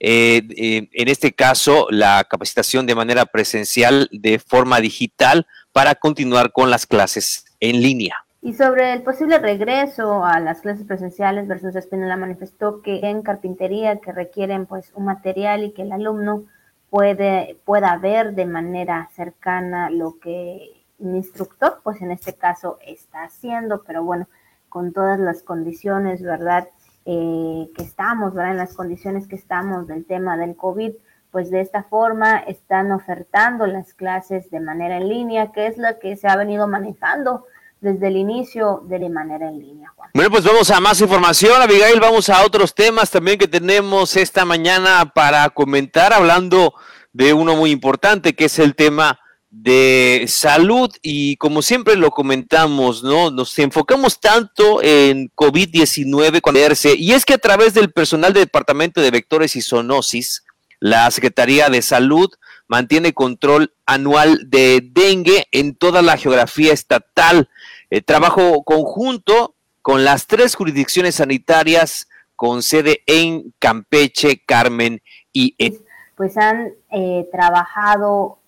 en 0.00 1.08
este 1.08 1.32
caso, 1.32 1.86
la 1.90 2.26
capacitación 2.28 2.86
de 2.86 2.94
manera 2.96 3.24
presencial 3.26 4.08
de 4.10 4.38
forma 4.40 4.80
digital 4.80 5.46
para 5.70 5.94
continuar 5.94 6.50
con 6.52 6.70
las 6.70 6.86
clases 6.86 7.44
en 7.60 7.80
línea. 7.82 8.16
Y 8.44 8.54
sobre 8.54 8.92
el 8.92 9.04
posible 9.04 9.38
regreso 9.38 10.24
a 10.24 10.40
las 10.40 10.62
clases 10.62 10.84
presenciales, 10.84 11.46
versus 11.46 11.76
Espinola 11.76 12.16
manifestó 12.16 12.82
que 12.82 12.98
en 13.08 13.22
carpintería 13.22 14.00
que 14.00 14.10
requieren 14.10 14.66
pues 14.66 14.92
un 14.94 15.04
material 15.04 15.62
y 15.62 15.72
que 15.72 15.82
el 15.82 15.92
alumno 15.92 16.42
puede, 16.90 17.60
pueda 17.64 17.96
ver 17.98 18.34
de 18.34 18.46
manera 18.46 19.08
cercana 19.12 19.90
lo 19.90 20.18
que 20.18 20.84
un 20.98 21.14
instructor, 21.14 21.80
pues 21.84 22.02
en 22.02 22.10
este 22.10 22.34
caso 22.34 22.78
está 22.84 23.22
haciendo, 23.22 23.84
pero 23.84 24.02
bueno, 24.02 24.26
con 24.68 24.92
todas 24.92 25.20
las 25.20 25.44
condiciones, 25.44 26.20
¿verdad? 26.20 26.68
Eh, 27.06 27.70
que 27.76 27.84
estamos, 27.84 28.34
¿verdad? 28.34 28.52
En 28.52 28.58
las 28.58 28.74
condiciones 28.74 29.28
que 29.28 29.36
estamos 29.36 29.86
del 29.86 30.04
tema 30.04 30.36
del 30.36 30.56
COVID, 30.56 30.94
pues 31.30 31.48
de 31.52 31.60
esta 31.60 31.84
forma 31.84 32.38
están 32.38 32.90
ofertando 32.90 33.68
las 33.68 33.94
clases 33.94 34.50
de 34.50 34.58
manera 34.58 34.96
en 34.96 35.08
línea, 35.08 35.52
que 35.52 35.68
es 35.68 35.78
lo 35.78 35.96
que 36.00 36.16
se 36.16 36.26
ha 36.26 36.36
venido 36.36 36.66
manejando 36.66 37.46
desde 37.82 38.06
el 38.06 38.16
inicio 38.16 38.84
de 38.88 39.00
la 39.00 39.08
manera 39.08 39.48
en 39.48 39.58
línea. 39.58 39.92
Bueno, 40.14 40.30
pues 40.30 40.44
vamos 40.44 40.70
a 40.70 40.78
más 40.78 41.00
información, 41.00 41.60
Abigail, 41.60 41.98
vamos 41.98 42.28
a 42.28 42.44
otros 42.44 42.74
temas 42.74 43.10
también 43.10 43.38
que 43.38 43.48
tenemos 43.48 44.16
esta 44.16 44.44
mañana 44.44 45.10
para 45.12 45.50
comentar, 45.50 46.12
hablando 46.12 46.74
de 47.12 47.34
uno 47.34 47.56
muy 47.56 47.72
importante, 47.72 48.34
que 48.34 48.44
es 48.44 48.60
el 48.60 48.76
tema 48.76 49.18
de 49.50 50.26
salud 50.28 50.90
y 51.02 51.36
como 51.36 51.60
siempre 51.60 51.96
lo 51.96 52.10
comentamos, 52.10 53.02
¿no? 53.02 53.32
Nos 53.32 53.58
enfocamos 53.58 54.20
tanto 54.20 54.80
en 54.80 55.30
COVID-19 55.34 56.96
y 56.98 57.12
es 57.12 57.24
que 57.24 57.34
a 57.34 57.38
través 57.38 57.74
del 57.74 57.90
personal 57.90 58.32
del 58.32 58.44
Departamento 58.44 59.00
de 59.00 59.10
Vectores 59.10 59.56
y 59.56 59.60
Zoonosis, 59.60 60.44
la 60.78 61.10
Secretaría 61.10 61.68
de 61.68 61.82
Salud 61.82 62.30
mantiene 62.72 63.12
control 63.12 63.74
anual 63.84 64.48
de 64.48 64.80
dengue 64.82 65.46
en 65.52 65.74
toda 65.74 66.00
la 66.00 66.16
geografía 66.16 66.72
estatal. 66.72 67.50
Eh, 67.94 68.00
trabajo 68.00 68.62
conjunto 68.62 69.54
con 69.82 70.02
las 70.02 70.26
tres 70.26 70.54
jurisdicciones 70.54 71.16
sanitarias 71.16 72.08
con 72.36 72.62
sede 72.62 73.02
en 73.06 73.52
Campeche, 73.58 74.40
Carmen 74.46 75.02
y... 75.30 75.54
Pues 76.16 76.38
han 76.38 76.72
eh, 76.90 77.28
trabajado 77.30 78.38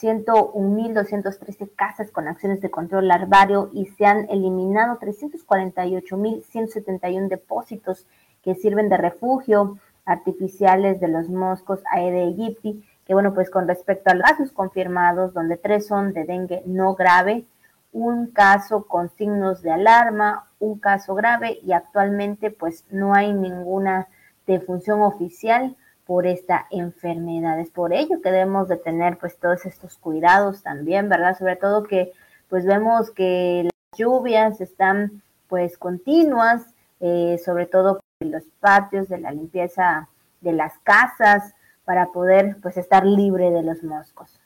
101.213 0.00 1.70
casas 1.76 2.10
con 2.10 2.26
acciones 2.26 2.60
de 2.60 2.72
control 2.72 3.06
larvario 3.06 3.70
y 3.72 3.86
se 3.86 4.04
han 4.04 4.28
eliminado 4.30 4.98
348.171 4.98 7.28
depósitos 7.28 8.04
que 8.42 8.56
sirven 8.56 8.88
de 8.88 8.96
refugio 8.96 9.78
artificiales 10.06 10.98
de 10.98 11.06
los 11.06 11.28
moscos 11.28 11.78
Aedes 11.92 12.34
aegypti, 12.34 12.82
que 13.06 13.14
bueno, 13.14 13.32
pues 13.32 13.48
con 13.48 13.68
respecto 13.68 14.10
a 14.10 14.14
los 14.14 14.28
casos 14.28 14.50
confirmados, 14.50 15.34
donde 15.34 15.56
tres 15.56 15.86
son 15.86 16.12
de 16.12 16.24
dengue 16.24 16.64
no 16.66 16.96
grave, 16.96 17.44
un 17.92 18.28
caso 18.28 18.86
con 18.86 19.10
signos 19.10 19.62
de 19.62 19.70
alarma, 19.70 20.48
un 20.58 20.78
caso 20.78 21.14
grave 21.14 21.58
y 21.62 21.72
actualmente 21.72 22.50
pues 22.50 22.84
no 22.90 23.14
hay 23.14 23.32
ninguna 23.32 24.08
defunción 24.46 25.02
oficial 25.02 25.76
por 26.06 26.26
esta 26.26 26.66
enfermedad. 26.70 27.60
Es 27.60 27.70
por 27.70 27.92
ello 27.92 28.20
que 28.22 28.30
debemos 28.30 28.68
de 28.68 28.76
tener 28.76 29.18
pues 29.18 29.38
todos 29.38 29.66
estos 29.66 29.96
cuidados 29.98 30.62
también, 30.62 31.08
¿verdad? 31.08 31.36
Sobre 31.38 31.56
todo 31.56 31.84
que 31.84 32.12
pues 32.48 32.64
vemos 32.64 33.10
que 33.10 33.64
las 33.64 33.98
lluvias 33.98 34.60
están 34.60 35.22
pues 35.48 35.76
continuas, 35.78 36.62
eh, 37.00 37.38
sobre 37.44 37.66
todo 37.66 38.00
en 38.20 38.32
los 38.32 38.44
patios, 38.60 39.08
de 39.08 39.18
la 39.18 39.32
limpieza 39.32 40.08
de 40.40 40.52
las 40.52 40.78
casas, 40.82 41.54
para 41.84 42.06
poder 42.06 42.56
pues 42.62 42.76
estar 42.76 43.04
libre 43.06 43.50
de 43.50 43.62
los 43.62 43.82
moscos. 43.82 44.38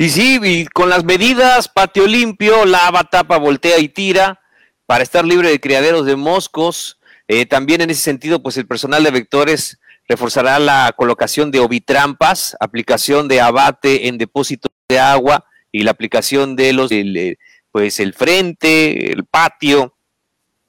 Y 0.00 0.10
sí, 0.10 0.38
y 0.40 0.66
con 0.66 0.88
las 0.88 1.02
medidas, 1.02 1.68
patio 1.68 2.06
limpio, 2.06 2.64
lava, 2.64 3.02
tapa, 3.02 3.36
voltea 3.36 3.80
y 3.80 3.88
tira, 3.88 4.40
para 4.86 5.02
estar 5.02 5.24
libre 5.24 5.50
de 5.50 5.58
criaderos 5.58 6.06
de 6.06 6.14
moscos. 6.14 7.00
Eh, 7.26 7.46
también 7.46 7.80
en 7.80 7.90
ese 7.90 8.02
sentido, 8.02 8.40
pues 8.40 8.56
el 8.58 8.68
personal 8.68 9.02
de 9.02 9.10
vectores 9.10 9.80
reforzará 10.08 10.60
la 10.60 10.94
colocación 10.96 11.50
de 11.50 11.58
ovitrampas, 11.58 12.56
aplicación 12.60 13.26
de 13.26 13.40
abate 13.40 14.06
en 14.06 14.18
depósitos 14.18 14.70
de 14.88 15.00
agua 15.00 15.44
y 15.72 15.82
la 15.82 15.90
aplicación 15.90 16.54
de 16.54 16.72
los, 16.72 16.92
eh, 16.92 17.36
pues 17.72 17.98
el 17.98 18.14
frente, 18.14 19.12
el 19.12 19.24
patio, 19.24 19.96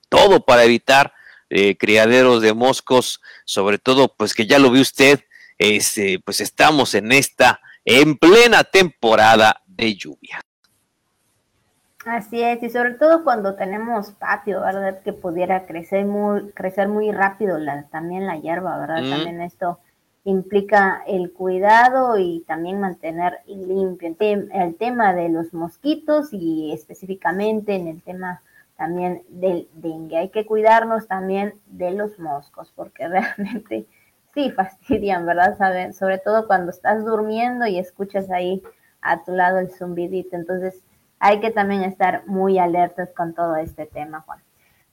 todo 0.10 0.44
para 0.44 0.64
evitar 0.64 1.14
eh, 1.52 1.78
criaderos 1.78 2.42
de 2.42 2.56
moscos, 2.56 3.22
sobre 3.46 3.78
todo, 3.78 4.16
pues 4.18 4.34
que 4.34 4.48
ya 4.48 4.58
lo 4.58 4.72
vio 4.72 4.82
usted, 4.82 5.20
este, 5.60 6.20
pues 6.20 6.42
estamos 6.42 6.96
en 6.96 7.12
esta, 7.12 7.62
en 7.86 8.18
plena 8.18 8.64
temporada 8.64 9.62
de 9.66 9.96
lluvia. 9.96 10.42
Así 12.06 12.42
es, 12.42 12.64
y 12.64 12.70
sobre 12.70 12.94
todo 12.96 13.24
cuando 13.24 13.56
tenemos 13.56 14.12
patio, 14.12 14.62
¿verdad? 14.62 15.02
Que 15.04 15.14
pudiera 15.14 15.66
crecer 15.66 16.06
muy, 16.06 16.52
crecer 16.52 16.88
muy 16.88 17.12
rápido 17.12 17.58
la, 17.58 17.84
también 17.90 18.26
la 18.26 18.38
hierba, 18.38 18.78
¿verdad? 18.78 19.04
Mm. 19.04 19.10
También 19.10 19.42
esto 19.42 19.80
implica 20.24 21.04
el 21.08 21.32
cuidado 21.32 22.18
y 22.18 22.44
también 22.48 22.80
mantener 22.80 23.40
limpio. 23.48 24.16
El 24.20 24.76
tema 24.76 25.14
de 25.14 25.30
los 25.30 25.54
mosquitos 25.54 26.30
y 26.32 26.72
específicamente 26.74 27.76
en 27.76 27.88
el 27.88 28.02
tema 28.02 28.42
también 28.78 29.24
del 29.28 29.68
dengue. 29.74 30.18
Hay 30.18 30.30
que 30.30 30.46
cuidarnos 30.46 31.08
también 31.08 31.56
de 31.68 31.92
los 31.92 32.18
moscos 32.18 32.72
porque 32.76 33.08
realmente 33.10 33.86
sí 34.34 34.52
fastidian, 34.52 35.26
¿verdad? 35.26 35.58
¿Saben? 35.58 35.94
Sobre 35.94 36.18
todo 36.18 36.48
cuando 36.48 36.72
estás 36.72 37.04
durmiendo 37.06 37.66
y 37.66 37.80
escuchas 37.80 38.30
ahí 38.32 38.64
a 39.02 39.24
tu 39.24 39.34
lado 39.34 39.60
el 39.60 39.72
zumbidito. 39.72 40.36
Entonces 40.36 40.84
hay 41.20 41.40
que 41.40 41.52
también 41.52 41.84
estar 41.84 42.26
muy 42.28 42.60
alertas 42.60 43.10
con 43.16 43.34
todo 43.34 43.56
este 43.58 43.86
tema, 43.86 44.22
Juan. 44.22 44.40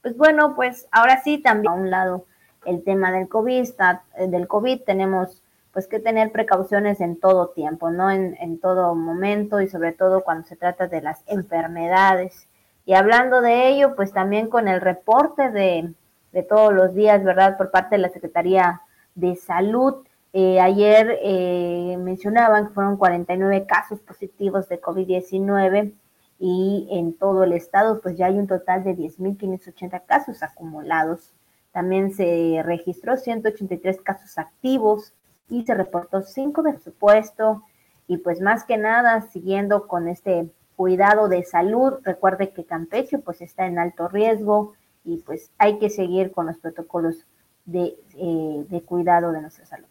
Pues 0.03 0.17
bueno, 0.17 0.55
pues 0.55 0.89
ahora 0.93 1.21
sí 1.23 1.39
también 1.39 1.73
a 1.73 1.77
un 1.77 1.91
lado 1.91 2.27
el 2.65 2.83
tema 2.83 3.13
del 3.13 3.29
COVID, 3.29 3.61
está, 3.61 4.03
eh, 4.17 4.29
del 4.29 4.49
COVID 4.49 4.83
tenemos 4.83 5.43
pues 5.73 5.87
que 5.89 6.01
tener 6.01 6.33
precauciones 6.33 7.01
en 7.01 7.21
todo 7.21 7.49
tiempo, 7.49 7.91
¿no? 7.91 8.11
En, 8.11 8.37
en 8.41 8.59
todo 8.59 8.95
momento 8.95 9.61
y 9.61 9.69
sobre 9.69 9.93
todo 9.93 10.25
cuando 10.25 10.47
se 10.47 10.57
trata 10.57 10.89
de 10.89 11.03
las 11.03 11.23
enfermedades. 11.27 12.49
Y 12.87 12.95
hablando 12.95 13.43
de 13.43 13.69
ello, 13.69 13.95
pues 13.95 14.13
también 14.13 14.49
con 14.49 14.69
el 14.69 14.81
reporte 14.81 15.51
de, 15.51 15.93
de 16.33 16.43
todos 16.43 16.73
los 16.73 16.95
días, 16.95 17.23
¿verdad? 17.25 17.57
Por 17.59 17.71
parte 17.71 17.97
de 17.97 18.03
la 18.03 18.09
Secretaría 18.09 18.81
de 19.17 19.35
Salud. 19.35 19.97
Eh, 20.33 20.61
ayer 20.61 21.19
eh, 21.23 21.97
mencionaban 21.99 22.69
que 22.69 22.75
fueron 22.75 22.97
49 22.97 23.67
casos 23.67 24.01
positivos 24.01 24.69
de 24.69 24.81
COVID-19 24.81 25.93
y 26.39 26.87
en 26.91 27.15
todo 27.15 27.45
el 27.45 27.53
estado 27.53 28.01
pues 28.01 28.17
ya 28.17 28.27
hay 28.27 28.39
un 28.39 28.47
total 28.47 28.85
de 28.85 28.95
10.580 28.95 30.03
casos 30.07 30.43
acumulados. 30.43 31.33
También 31.73 32.13
se 32.13 32.63
registró 32.65 33.17
183 33.17 34.01
casos 34.03 34.39
activos 34.39 35.13
y 35.49 35.65
se 35.65 35.75
reportó 35.75 36.23
5 36.23 36.63
de 36.63 36.79
supuesto 36.79 37.63
y 38.07 38.19
pues 38.19 38.41
más 38.41 38.65
que 38.65 38.77
nada 38.77 39.23
siguiendo 39.33 39.89
con 39.89 40.09
este 40.09 40.51
cuidado 40.77 41.29
de 41.29 41.43
salud, 41.45 41.95
recuerde 42.03 42.51
que 42.51 42.65
Campeche 42.65 43.19
pues 43.19 43.41
está 43.41 43.67
en 43.67 43.79
alto 43.79 44.09
riesgo 44.09 44.75
y 45.05 45.19
pues 45.19 45.51
hay 45.57 45.79
que 45.79 45.89
seguir 45.89 46.33
con 46.33 46.47
los 46.47 46.59
protocolos 46.59 47.27
eh, 47.73 48.65
de, 48.69 48.83
cuidado 48.83 49.33
de 49.33 49.41
nuestra 49.41 49.67
salud. 49.67 49.87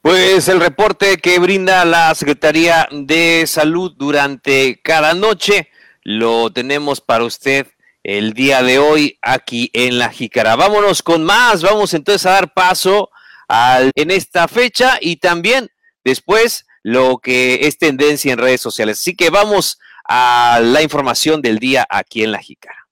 Pues 0.00 0.48
el 0.48 0.60
reporte 0.60 1.16
que 1.18 1.38
brinda 1.38 1.84
la 1.84 2.14
Secretaría 2.14 2.88
de 2.90 3.44
Salud 3.46 3.92
durante 3.96 4.80
cada 4.82 5.14
noche 5.14 5.68
lo 6.02 6.52
tenemos 6.52 7.00
para 7.00 7.24
usted 7.24 7.66
el 8.02 8.34
día 8.34 8.62
de 8.62 8.78
hoy 8.78 9.18
aquí 9.22 9.70
en 9.72 9.98
La 9.98 10.10
Jícara. 10.10 10.56
Vámonos 10.56 11.02
con 11.02 11.24
más, 11.24 11.62
vamos 11.62 11.94
entonces 11.94 12.26
a 12.26 12.32
dar 12.32 12.52
paso 12.52 13.10
al, 13.48 13.90
en 13.94 14.10
esta 14.10 14.46
fecha 14.46 14.98
y 15.00 15.16
también 15.16 15.70
después 16.04 16.66
lo 16.82 17.18
que 17.18 17.66
es 17.66 17.78
tendencia 17.78 18.32
en 18.32 18.38
redes 18.38 18.60
sociales. 18.60 18.98
Así 19.00 19.16
que 19.16 19.30
vamos 19.30 19.78
a 20.06 20.60
la 20.62 20.82
información 20.82 21.40
del 21.40 21.58
día 21.58 21.86
aquí 21.88 22.22
en 22.22 22.32
La 22.32 22.38
Jícara. 22.38 22.86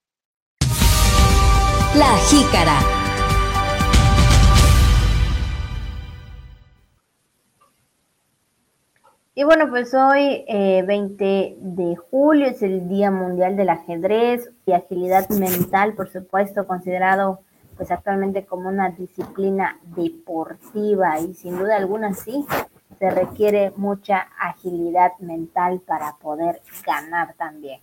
La 1.94 2.16
Jícara. 2.30 3.01
Y 9.34 9.44
bueno, 9.44 9.70
pues 9.70 9.94
hoy, 9.94 10.44
20 10.46 11.24
eh, 11.24 11.56
de 11.58 11.96
julio, 11.96 12.48
es 12.48 12.62
el 12.62 12.86
Día 12.90 13.10
Mundial 13.10 13.56
del 13.56 13.70
Ajedrez 13.70 14.50
y 14.66 14.72
agilidad 14.72 15.26
mental, 15.30 15.94
por 15.94 16.10
supuesto, 16.10 16.66
considerado 16.66 17.40
pues 17.78 17.90
actualmente 17.90 18.44
como 18.44 18.68
una 18.68 18.90
disciplina 18.90 19.78
deportiva 19.96 21.18
y 21.18 21.32
sin 21.32 21.58
duda 21.58 21.78
alguna 21.78 22.12
sí, 22.12 22.44
se 22.98 23.10
requiere 23.10 23.72
mucha 23.76 24.28
agilidad 24.38 25.12
mental 25.18 25.80
para 25.80 26.14
poder 26.16 26.60
ganar 26.86 27.34
también. 27.38 27.80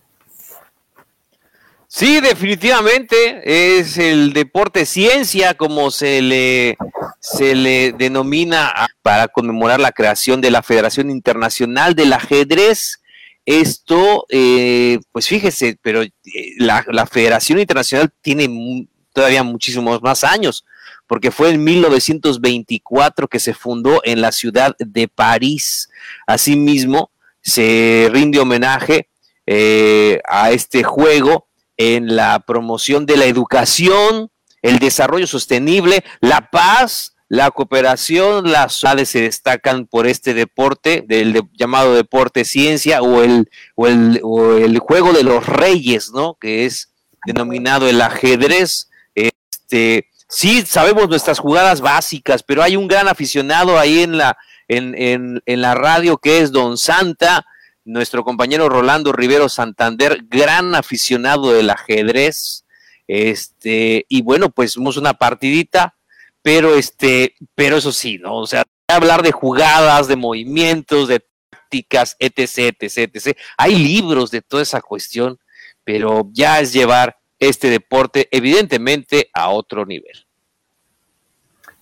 Sí, 1.88 2.20
definitivamente 2.20 3.78
es 3.78 3.98
el 3.98 4.32
deporte 4.32 4.86
ciencia, 4.86 5.54
como 5.54 5.90
se 5.90 6.22
le, 6.22 6.78
se 7.20 7.54
le 7.54 7.92
denomina 7.92 8.72
para 9.02 9.28
conmemorar 9.28 9.78
la 9.78 9.92
creación 9.92 10.40
de 10.40 10.50
la 10.50 10.62
Federación 10.62 11.10
Internacional 11.10 11.94
del 11.94 12.14
Ajedrez. 12.14 13.02
Esto, 13.44 14.26
eh, 14.30 14.98
pues 15.12 15.28
fíjese, 15.28 15.78
pero 15.82 16.02
eh, 16.02 16.12
la, 16.58 17.06
Federación 17.06 17.58
Internacional 17.58 18.10
tiene 18.22 18.88
todavía 19.12 19.42
muchísimos 19.42 20.00
más 20.02 20.24
años, 20.24 20.64
porque 21.06 21.30
fue 21.30 21.50
en 21.50 21.62
1924 21.62 23.28
que 23.28 23.38
se 23.38 23.52
fundó 23.52 24.00
en 24.04 24.22
la 24.22 24.32
ciudad 24.32 24.74
de 24.78 25.06
París. 25.06 25.90
Asimismo, 26.26 27.10
se 27.42 28.08
rinde 28.10 28.38
homenaje 28.38 29.08
eh, 29.46 30.20
a 30.26 30.52
este 30.52 30.84
juego 30.84 31.48
en 31.76 32.14
la 32.16 32.40
promoción 32.40 33.04
de 33.04 33.16
la 33.16 33.24
educación, 33.26 34.30
el 34.62 34.78
desarrollo 34.78 35.26
sostenible, 35.26 36.04
la 36.20 36.50
paz, 36.50 37.09
la 37.30 37.52
cooperación, 37.52 38.50
las 38.50 38.74
ciudades 38.74 39.08
se 39.08 39.20
destacan 39.20 39.86
por 39.86 40.08
este 40.08 40.34
deporte, 40.34 41.04
del 41.06 41.40
llamado 41.52 41.94
deporte 41.94 42.44
ciencia 42.44 43.02
o 43.02 43.22
el, 43.22 43.48
o 43.76 43.86
el, 43.86 44.20
o 44.24 44.54
el 44.56 44.80
juego 44.80 45.12
de 45.12 45.22
los 45.22 45.46
reyes, 45.46 46.10
¿no? 46.10 46.36
Que 46.40 46.66
es 46.66 46.92
denominado 47.24 47.88
el 47.88 48.00
ajedrez. 48.00 48.90
Este, 49.14 50.08
sí, 50.28 50.62
sabemos 50.62 51.08
nuestras 51.08 51.38
jugadas 51.38 51.80
básicas, 51.80 52.42
pero 52.42 52.64
hay 52.64 52.74
un 52.74 52.88
gran 52.88 53.06
aficionado 53.06 53.78
ahí 53.78 54.02
en 54.02 54.18
la, 54.18 54.36
en, 54.66 55.00
en, 55.00 55.40
en 55.46 55.60
la 55.60 55.76
radio 55.76 56.18
que 56.18 56.40
es 56.40 56.50
Don 56.50 56.76
Santa, 56.76 57.46
nuestro 57.84 58.24
compañero 58.24 58.68
Rolando 58.68 59.12
Rivero 59.12 59.48
Santander, 59.48 60.24
gran 60.28 60.74
aficionado 60.74 61.52
del 61.52 61.70
ajedrez. 61.70 62.64
Este, 63.06 64.04
y 64.08 64.22
bueno, 64.22 64.50
pues 64.50 64.70
hicimos 64.72 64.96
una 64.96 65.14
partidita, 65.14 65.94
pero 66.42 66.74
este, 66.74 67.34
pero 67.54 67.76
eso 67.76 67.92
sí, 67.92 68.18
¿no? 68.18 68.36
O 68.36 68.46
sea, 68.46 68.64
hablar 68.88 69.22
de 69.22 69.32
jugadas, 69.32 70.08
de 70.08 70.16
movimientos, 70.16 71.08
de 71.08 71.24
tácticas, 71.50 72.16
etc, 72.18 72.76
etc, 72.80 73.10
etc. 73.14 73.38
Hay 73.56 73.76
libros 73.76 74.30
de 74.30 74.42
toda 74.42 74.62
esa 74.62 74.80
cuestión, 74.80 75.38
pero 75.84 76.28
ya 76.32 76.60
es 76.60 76.72
llevar 76.72 77.16
este 77.38 77.70
deporte 77.70 78.28
evidentemente 78.30 79.30
a 79.32 79.50
otro 79.50 79.86
nivel. 79.86 80.26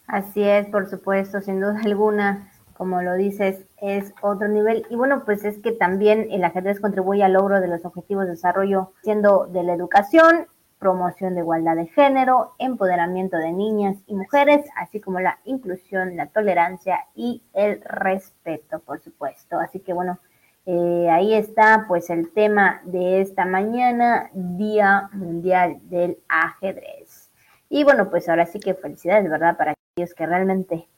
Así 0.07 0.42
es, 0.42 0.66
por 0.68 0.88
supuesto, 0.88 1.40
sin 1.40 1.61
duda 1.61 1.81
alguna 1.85 2.51
como 2.79 3.03
lo 3.03 3.14
dices, 3.14 3.64
es 3.83 4.14
otro 4.23 4.47
nivel. 4.47 4.87
Y 4.88 4.94
bueno, 4.94 5.25
pues 5.25 5.44
es 5.44 5.59
que 5.59 5.73
también 5.73 6.29
el 6.31 6.44
ajedrez 6.44 6.79
contribuye 6.79 7.25
al 7.25 7.33
logro 7.33 7.61
de 7.61 7.66
los 7.66 7.85
objetivos 7.85 8.25
de 8.25 8.31
desarrollo, 8.31 8.92
siendo 9.03 9.47
de 9.47 9.64
la 9.64 9.75
educación 9.75 10.47
promoción 10.79 11.35
de 11.35 11.41
igualdad 11.41 11.77
de 11.77 11.87
género, 11.87 12.55
empoderamiento 12.59 13.37
de 13.37 13.53
niñas 13.53 13.97
y 14.07 14.14
mujeres, 14.14 14.64
así 14.77 15.01
como 15.01 15.21
la 15.21 15.38
inclusión, 15.45 16.17
la 16.17 16.27
tolerancia 16.27 17.07
y 17.14 17.43
el 17.53 17.81
respeto, 17.83 18.79
por 18.81 19.01
supuesto. 19.01 19.59
Así 19.59 19.81
que 19.81 19.93
bueno, 19.93 20.19
eh, 20.67 21.09
ahí 21.11 21.35
está 21.35 21.87
pues 21.88 22.11
el 22.11 22.31
tema 22.33 22.81
de 22.85 23.21
esta 23.21 23.45
mañana, 23.45 24.31
Día 24.33 25.09
Mundial 25.12 25.79
del 25.83 26.19
Ajedrez. 26.29 27.31
Y 27.69 27.85
bueno, 27.85 28.11
pues 28.11 28.29
ahora 28.29 28.47
sí 28.47 28.61
que 28.61 28.75
felicidades, 28.75 29.29
¿verdad? 29.29 29.57
Para 29.57 29.73
aquellos 29.73 30.14
que 30.14 30.27
realmente 30.27 30.88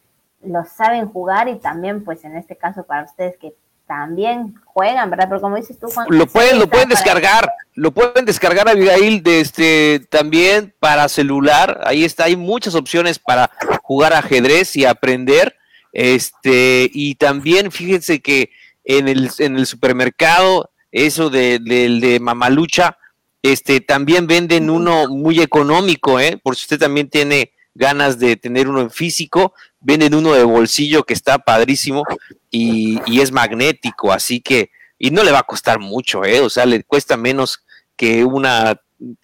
lo 0.43 0.65
saben 0.65 1.09
jugar 1.09 1.49
y 1.49 1.59
también 1.59 2.05
pues 2.05 2.25
en 2.25 2.37
este 2.37 2.57
caso 2.57 2.85
para 2.85 3.05
ustedes 3.05 3.37
que 3.37 3.55
también 3.87 4.55
juegan, 4.65 5.11
¿verdad? 5.11 5.27
Pero 5.29 5.41
como 5.41 5.57
dices 5.57 5.79
tú, 5.79 5.89
Juan, 5.89 6.07
lo 6.09 6.27
pueden, 6.27 6.59
lo 6.59 6.69
pueden 6.69 6.89
descargar, 6.89 7.53
lo 7.75 7.93
pueden 7.93 8.25
descargar 8.25 8.69
Abigail 8.69 9.23
de 9.23 9.41
este 9.41 10.07
también 10.11 10.75
para 10.81 11.09
celular. 11.09 11.81
Ahí 11.85 12.05
está, 12.05 12.25
hay 12.25 12.37
muchas 12.37 12.75
opciones 12.75 13.19
para 13.19 13.51
jugar 13.83 14.13
ajedrez 14.13 14.77
y 14.77 14.85
aprender. 14.85 15.57
Este, 15.93 16.91
y 16.93 17.17
también 17.17 17.71
fíjense 17.71 18.21
que 18.21 18.51
en 18.85 19.09
el, 19.09 19.31
en 19.39 19.57
el 19.57 19.67
supermercado, 19.67 20.71
eso 20.93 21.31
de, 21.31 21.59
de, 21.59 22.01
de 22.01 22.21
Mamalucha, 22.21 22.97
este, 23.43 23.81
también 23.81 24.27
venden 24.27 24.71
uno 24.71 25.09
muy 25.09 25.41
económico, 25.41 26.21
¿eh? 26.21 26.39
Por 26.43 26.57
si 26.57 26.65
usted 26.65 26.79
también 26.79 27.09
tiene 27.09 27.53
ganas 27.75 28.19
de 28.19 28.37
tener 28.37 28.69
uno 28.69 28.81
en 28.81 28.91
físico, 28.91 29.55
venden 29.81 30.15
uno 30.15 30.33
de 30.35 30.45
bolsillo 30.45 31.05
que 31.05 31.15
está 31.15 31.39
padrísimo 31.39 32.05
y, 32.51 33.01
y, 33.07 33.21
es 33.21 33.33
magnético, 33.33 34.13
así 34.13 34.41
que, 34.41 34.71
y 35.03 35.11
no 35.11 35.25
le 35.25 35.33
va 35.33 35.39
a 35.39 35.45
costar 35.45 35.81
mucho, 35.81 36.25
¿eh? 36.25 36.41
O 36.41 36.51
sea, 36.51 36.67
le 36.67 36.85
cuesta 36.85 37.17
menos 37.17 37.65
que 37.97 38.23
una, 38.23 38.79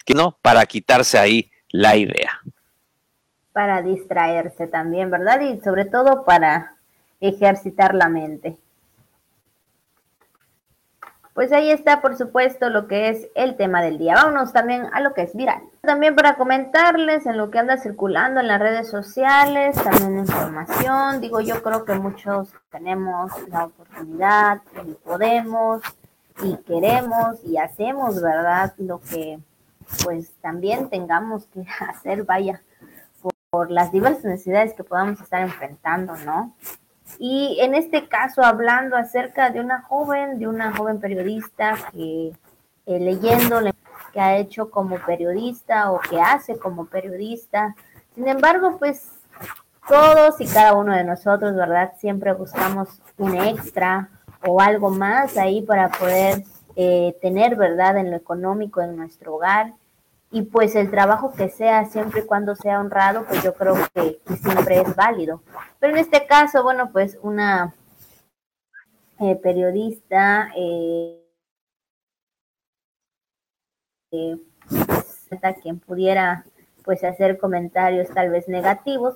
que 0.05 0.15
no, 0.15 0.39
para 0.41 0.65
quitarse 0.65 1.19
ahí 1.19 1.51
la 1.69 1.95
idea. 1.95 2.41
Para 3.53 3.83
distraerse 3.83 4.65
también, 4.65 5.11
¿verdad? 5.11 5.39
Y 5.41 5.61
sobre 5.61 5.85
todo 5.85 6.25
para 6.25 6.75
ejercitar 7.21 7.93
la 7.93 8.09
mente. 8.09 8.57
Pues 11.37 11.51
ahí 11.51 11.69
está, 11.69 12.01
por 12.01 12.17
supuesto, 12.17 12.71
lo 12.71 12.87
que 12.87 13.09
es 13.09 13.27
el 13.35 13.57
tema 13.57 13.83
del 13.83 13.99
día. 13.99 14.15
Vámonos 14.15 14.53
también 14.53 14.87
a 14.91 15.01
lo 15.01 15.13
que 15.13 15.21
es 15.21 15.35
viral. 15.35 15.61
También 15.81 16.15
para 16.15 16.35
comentarles 16.35 17.27
en 17.27 17.37
lo 17.37 17.51
que 17.51 17.59
anda 17.59 17.77
circulando 17.77 18.39
en 18.39 18.47
las 18.47 18.59
redes 18.59 18.89
sociales, 18.89 19.75
también 19.75 20.17
información. 20.17 21.21
Digo, 21.21 21.39
yo 21.39 21.61
creo 21.61 21.85
que 21.85 21.93
muchos 21.93 22.49
tenemos 22.71 23.31
la 23.49 23.65
oportunidad 23.65 24.63
y 24.83 24.93
podemos 24.93 25.83
y 26.41 26.57
queremos 26.63 27.43
y 27.43 27.57
hacemos, 27.57 28.19
¿verdad? 28.19 28.73
Lo 28.79 28.99
que 28.99 29.37
pues 30.03 30.31
también 30.41 30.89
tengamos 30.89 31.45
que 31.53 31.63
hacer, 31.87 32.23
vaya, 32.23 32.63
por, 33.21 33.33
por 33.51 33.69
las 33.69 33.91
diversas 33.91 34.23
necesidades 34.25 34.73
que 34.73 34.83
podamos 34.83 35.21
estar 35.21 35.41
enfrentando, 35.43 36.17
¿no? 36.17 36.55
Y 37.19 37.57
en 37.61 37.73
este 37.75 38.07
caso, 38.07 38.43
hablando 38.43 38.95
acerca 38.95 39.49
de 39.49 39.59
una 39.59 39.81
joven, 39.81 40.39
de 40.39 40.47
una 40.47 40.75
joven 40.75 40.99
periodista 40.99 41.75
que 41.91 42.33
eh, 42.85 42.99
leyendo 42.99 43.59
que 44.13 44.19
ha 44.19 44.37
hecho 44.37 44.69
como 44.69 44.97
periodista 44.99 45.91
o 45.91 45.99
que 45.99 46.21
hace 46.21 46.57
como 46.57 46.85
periodista. 46.85 47.75
Sin 48.15 48.27
embargo, 48.27 48.77
pues 48.79 49.11
todos 49.87 50.39
y 50.39 50.47
cada 50.47 50.73
uno 50.73 50.95
de 50.95 51.03
nosotros, 51.03 51.55
¿verdad? 51.55 51.93
Siempre 51.97 52.33
buscamos 52.33 53.01
un 53.17 53.35
extra 53.35 54.09
o 54.45 54.61
algo 54.61 54.89
más 54.89 55.37
ahí 55.37 55.61
para 55.61 55.89
poder 55.89 56.43
eh, 56.75 57.17
tener, 57.21 57.55
¿verdad? 57.55 57.97
En 57.97 58.11
lo 58.11 58.17
económico 58.17 58.81
en 58.81 58.95
nuestro 58.95 59.35
hogar 59.35 59.73
y 60.31 60.43
pues 60.43 60.75
el 60.75 60.91
trabajo 60.91 61.33
que 61.33 61.49
sea, 61.49 61.85
siempre 61.85 62.21
y 62.21 62.25
cuando 62.25 62.55
sea 62.55 62.79
honrado, 62.79 63.25
pues 63.25 63.43
yo 63.43 63.53
creo 63.53 63.75
que, 63.93 64.19
siempre 64.41 64.81
es 64.81 64.95
válido. 64.95 65.41
Pero 65.79 65.93
en 65.93 65.99
este 65.99 66.25
caso, 66.27 66.63
bueno, 66.63 66.91
pues 66.91 67.17
una 67.21 67.73
eh, 69.19 69.35
periodista 69.37 70.51
eh, 70.55 71.23
eh, 74.11 74.37
quien 75.61 75.79
pudiera 75.79 76.45
pues 76.83 77.03
hacer 77.03 77.37
comentarios 77.37 78.07
tal 78.13 78.29
vez 78.29 78.47
negativos, 78.47 79.15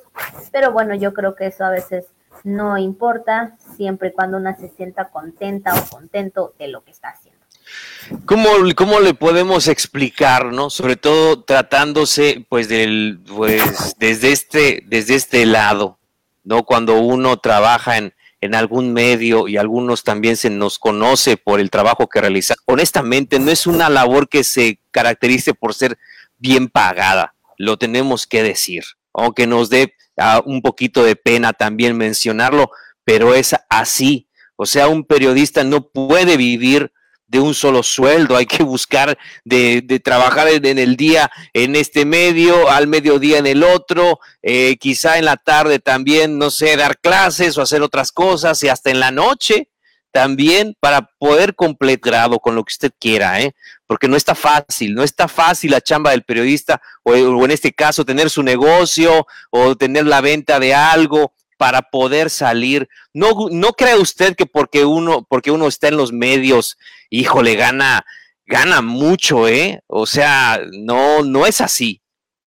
pero 0.52 0.72
bueno, 0.74 0.94
yo 0.94 1.14
creo 1.14 1.36
que 1.36 1.48
eso 1.48 1.64
a 1.64 1.70
veces 1.70 2.06
no 2.44 2.78
importa, 2.78 3.56
siempre 3.78 4.10
y 4.10 4.12
cuando 4.12 4.38
una 4.38 4.56
se 4.56 4.70
sienta 4.70 5.10
contenta 5.10 5.74
o 5.74 5.90
contento 5.90 6.54
de 6.60 6.68
lo 6.68 6.84
que 6.84 6.92
está 6.92 7.10
haciendo. 7.10 7.31
¿Cómo, 8.26 8.50
¿Cómo, 8.76 9.00
le 9.00 9.14
podemos 9.14 9.68
explicar, 9.68 10.52
no? 10.52 10.70
Sobre 10.70 10.96
todo 10.96 11.44
tratándose, 11.44 12.46
pues, 12.50 12.68
del, 12.68 13.20
pues, 13.26 13.96
desde 14.00 14.32
este, 14.32 14.84
desde 14.88 15.16
este 15.16 15.46
lado, 15.46 16.00
¿no? 16.44 16.64
Cuando 16.64 17.00
uno 17.00 17.38
trabaja 17.38 17.98
en, 17.98 18.14
en 18.42 18.56
algún 18.56 18.92
medio 18.92 19.48
y 19.48 19.58
algunos 19.58 20.04
también 20.04 20.36
se 20.36 20.50
nos 20.50 20.80
conoce 20.80 21.38
por 21.38 21.60
el 21.60 21.70
trabajo 21.70 22.10
que 22.10 22.22
realiza. 22.22 22.56
Honestamente, 22.66 23.40
no 23.40 23.52
es 23.52 23.68
una 23.68 23.88
labor 23.88 24.28
que 24.28 24.44
se 24.44 24.80
caracterice 24.90 25.54
por 25.54 25.74
ser 25.74 25.98
bien 26.40 26.68
pagada, 26.68 27.36
lo 27.58 27.78
tenemos 27.78 28.26
que 28.26 28.42
decir, 28.42 28.84
aunque 29.14 29.46
nos 29.46 29.70
dé 29.70 29.94
uh, 30.18 30.42
un 30.50 30.64
poquito 30.64 31.04
de 31.04 31.16
pena 31.16 31.54
también 31.54 31.96
mencionarlo, 31.96 32.72
pero 33.04 33.36
es 33.36 33.56
así. 33.70 34.28
O 34.56 34.66
sea, 34.66 34.88
un 34.88 35.04
periodista 35.04 35.64
no 35.64 35.88
puede 35.88 36.38
vivir 36.38 36.92
de 37.32 37.40
un 37.40 37.54
solo 37.54 37.82
sueldo, 37.82 38.36
hay 38.36 38.46
que 38.46 38.62
buscar 38.62 39.18
de, 39.46 39.82
de 39.82 40.02
trabajar 40.02 40.50
en, 40.50 40.78
el 40.78 40.98
día 40.98 41.32
en 41.54 41.78
este 41.78 42.04
medio, 42.04 42.70
al 42.70 42.88
mediodía 42.88 43.38
en 43.38 43.48
el 43.48 43.64
otro, 43.64 44.20
eh, 44.42 44.76
quizá 44.78 45.18
en 45.18 45.24
la 45.24 45.38
tarde 45.38 45.80
también, 45.80 46.38
no 46.38 46.52
sé, 46.52 46.76
dar 46.76 47.00
clases 47.00 47.58
o 47.58 47.62
hacer 47.62 47.82
otras 47.84 48.12
cosas 48.12 48.62
y 48.64 48.68
hasta 48.68 48.90
en 48.90 49.00
la 49.00 49.12
noche 49.12 49.70
también 50.12 50.76
para 50.82 51.10
poder 51.20 51.56
completar 51.56 52.30
con 52.42 52.56
lo 52.56 52.66
que 52.66 52.74
usted 52.74 52.92
quiera, 53.00 53.40
¿eh? 53.40 53.54
porque 53.88 54.10
no 54.10 54.18
está 54.18 54.36
fácil, 54.36 54.94
no 54.94 55.02
está 55.02 55.30
fácil 55.30 55.72
la 55.72 55.80
chamba 55.80 56.12
del 56.12 56.24
periodista 56.24 56.82
o, 57.04 57.12
o 57.14 57.46
en 57.46 57.52
este 57.52 57.72
caso 57.72 58.04
tener 58.04 58.30
su 58.30 58.44
negocio 58.44 59.26
o 59.52 59.78
tener 59.78 60.06
la 60.06 60.20
venta 60.20 60.60
de 60.60 60.74
algo 60.74 61.32
para 61.62 61.84
poder 61.84 62.32
salir. 62.32 62.90
No, 63.14 63.36
no 63.52 63.74
cree 63.74 63.96
usted 63.96 64.36
que 64.36 64.48
porque 64.48 64.84
uno, 64.84 65.28
porque 65.30 65.52
uno 65.52 65.68
está 65.68 65.90
en 65.90 65.98
los 65.98 66.12
medios, 66.12 66.76
híjole, 67.12 67.54
gana, 67.54 68.04
gana 68.48 68.82
mucho, 68.82 69.48
¿eh? 69.48 69.84
O 69.86 70.08
sea, 70.08 70.60
no, 70.72 71.22
no 71.22 71.46
es 71.46 71.62
así. 71.62 72.02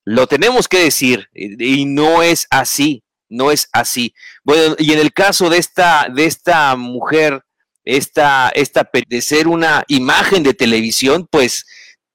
Lo 0.05 0.27
tenemos 0.27 0.67
que 0.67 0.83
decir, 0.83 1.29
y 1.33 1.85
no 1.85 2.25
es 2.25 2.49
así, 2.51 3.05
no 3.29 3.53
es 3.53 3.69
así. 3.73 4.17
Bueno, 4.43 4.75
y 4.81 4.93
en 4.93 4.99
el 4.99 5.13
caso 5.13 5.49
de 5.49 5.59
esta, 5.59 6.09
de 6.13 6.27
esta 6.27 6.75
mujer, 6.75 7.45
esta, 7.85 8.49
esta, 8.49 8.91
de 9.09 9.23
ser 9.23 9.47
una 9.47 9.85
imagen 9.87 10.43
de 10.43 10.55
televisión, 10.55 11.29
pues 11.31 11.67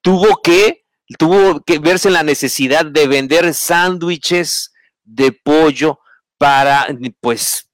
tuvo 0.02 0.42
que, 0.44 0.84
tuvo 1.18 1.62
que 1.62 1.80
verse 1.80 2.10
en 2.10 2.16
la 2.16 2.24
necesidad 2.24 2.86
de 2.86 3.08
vender 3.08 3.54
sándwiches 3.54 4.74
de 5.06 5.32
pollo 5.32 6.00
para, 6.40 6.88
pues, 7.20 7.70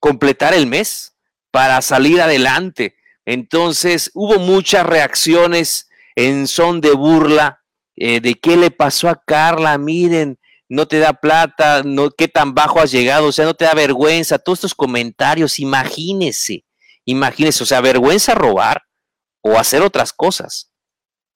completar 0.00 0.54
el 0.54 0.66
mes, 0.66 1.14
para 1.52 1.80
salir 1.82 2.20
adelante. 2.20 2.96
Entonces, 3.24 4.10
hubo 4.14 4.40
muchas 4.40 4.84
reacciones 4.84 5.88
en 6.16 6.48
son 6.48 6.80
de 6.80 6.92
burla 6.92 7.62
eh, 7.94 8.20
de 8.20 8.34
qué 8.34 8.56
le 8.56 8.72
pasó 8.72 9.08
a 9.08 9.22
Carla, 9.24 9.78
miren, 9.78 10.38
no 10.68 10.88
te 10.88 10.98
da 10.98 11.12
plata, 11.12 11.82
no, 11.84 12.10
qué 12.10 12.26
tan 12.26 12.54
bajo 12.54 12.80
has 12.80 12.90
llegado, 12.90 13.26
o 13.26 13.32
sea, 13.32 13.44
no 13.44 13.54
te 13.54 13.66
da 13.66 13.74
vergüenza, 13.74 14.38
todos 14.38 14.58
estos 14.58 14.74
comentarios, 14.74 15.60
imagínese, 15.60 16.64
imagínese, 17.04 17.62
o 17.62 17.66
sea, 17.66 17.82
vergüenza 17.82 18.34
robar 18.34 18.82
o 19.42 19.58
hacer 19.58 19.82
otras 19.82 20.12
cosas 20.14 20.72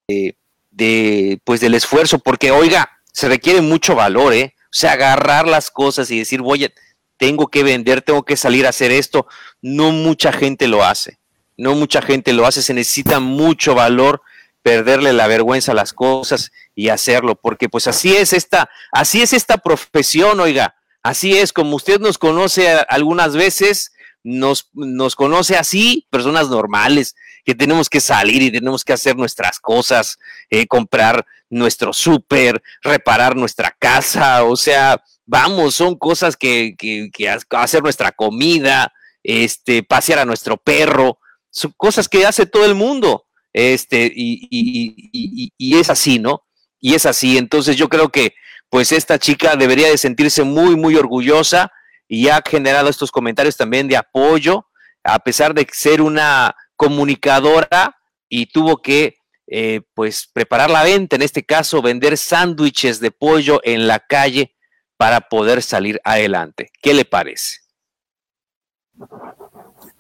eh, 0.09 0.33
de, 0.71 1.39
pues 1.45 1.61
del 1.61 1.75
esfuerzo, 1.75 2.19
porque 2.19 2.51
oiga, 2.51 2.91
se 3.13 3.29
requiere 3.29 3.61
mucho 3.61 3.95
valor, 3.95 4.33
¿eh? 4.33 4.56
Sea, 4.77 4.93
agarrar 4.93 5.49
las 5.49 5.71
cosas 5.71 6.11
y 6.11 6.19
decir, 6.19 6.43
voy 6.43 6.71
tengo 7.17 7.47
que 7.47 7.63
vender, 7.63 8.03
tengo 8.03 8.25
que 8.25 8.37
salir 8.37 8.67
a 8.67 8.69
hacer 8.69 8.91
esto. 8.91 9.27
No 9.63 9.91
mucha 9.91 10.33
gente 10.33 10.69
lo 10.69 10.85
hace. 10.85 11.19
No 11.57 11.75
mucha 11.75 12.03
gente 12.03 12.35
lo 12.35 12.47
hace. 12.47 12.61
Se 12.61 12.75
necesita 12.75 13.19
mucho 13.19 13.75
valor 13.75 14.21
perderle 14.63 15.15
la 15.15 15.29
vergüenza 15.29 15.73
a 15.73 15.77
las 15.77 15.95
cosas 15.95 16.53
y 16.75 16.91
hacerlo, 16.91 17.37
porque 17.37 17.69
pues 17.69 17.87
así 17.87 18.17
es 18.17 18.33
esta, 18.33 18.69
así 18.91 19.23
es 19.23 19.33
esta 19.33 19.59
profesión, 19.59 20.41
oiga, 20.41 20.75
así 21.05 21.39
es 21.39 21.53
como 21.53 21.77
usted 21.77 22.01
nos 22.01 22.19
conoce 22.19 22.69
algunas 22.89 23.37
veces, 23.37 23.93
nos, 24.27 24.71
nos 24.75 25.15
conoce 25.15 25.57
así, 25.57 26.07
personas 26.11 26.49
normales, 26.49 27.15
que 27.45 27.55
tenemos 27.55 27.89
que 27.89 28.01
salir 28.01 28.43
y 28.43 28.51
tenemos 28.51 28.85
que 28.85 28.93
hacer 28.93 29.17
nuestras 29.17 29.61
cosas, 29.61 30.19
eh, 30.51 30.67
comprar 30.67 31.25
nuestro 31.49 31.93
súper, 31.93 32.63
reparar 32.83 33.37
nuestra 33.37 33.75
casa, 33.79 34.45
o 34.45 34.57
sea, 34.57 35.03
vamos, 35.25 35.75
son 35.75 35.97
cosas 35.97 36.37
que, 36.37 36.75
que, 36.77 37.09
que, 37.13 37.29
hacer 37.29 37.83
nuestra 37.83 38.13
comida, 38.13 38.93
este, 39.23 39.83
pasear 39.83 40.21
a 40.21 40.25
nuestro 40.25 40.57
perro, 40.57 41.19
son 41.51 41.73
cosas 41.77 42.09
que 42.09 42.27
hace 42.27 42.47
todo 42.47 42.65
el 42.65 42.75
mundo, 42.75 43.27
este, 43.53 44.13
y, 44.15 44.49
y, 44.51 45.11
y, 45.13 45.53
y 45.57 45.79
es 45.79 45.89
así, 45.89 46.19
¿no? 46.19 46.47
y 46.81 46.95
es 46.95 47.07
así. 47.07 47.37
Entonces 47.39 47.77
yo 47.77 47.89
creo 47.89 48.11
que 48.11 48.35
pues 48.71 48.93
esta 48.93 49.19
chica 49.19 49.57
debería 49.57 49.89
de 49.89 49.99
sentirse 49.99 50.43
muy, 50.45 50.77
muy 50.77 50.97
orgullosa 50.97 51.73
y 52.09 52.29
ha 52.29 52.43
generado 52.47 52.89
estos 52.89 53.11
comentarios 53.11 53.57
también 53.57 53.89
de 53.89 53.97
apoyo, 53.97 54.67
a 55.03 55.19
pesar 55.19 55.55
de 55.55 55.67
ser 55.73 56.01
una 56.01 56.55
comunicadora 56.77 57.97
y 58.29 58.47
tuvo 58.47 58.79
que 58.79 59.17
eh, 59.47 59.83
pues 59.95 60.29
preparar 60.33 60.71
la 60.71 60.83
venta, 60.83 61.17
en 61.17 61.23
este 61.23 61.45
caso 61.45 61.81
vender 61.81 62.17
sándwiches 62.17 63.01
de 63.01 63.13
pollo 63.13 63.61
en 63.63 63.87
la 63.87 64.01
calle 64.01 64.55
para 64.97 65.21
poder 65.21 65.63
salir 65.63 66.01
adelante. 66.05 66.71
¿Qué 66.83 66.95
le 66.95 67.05
parece? 67.05 67.59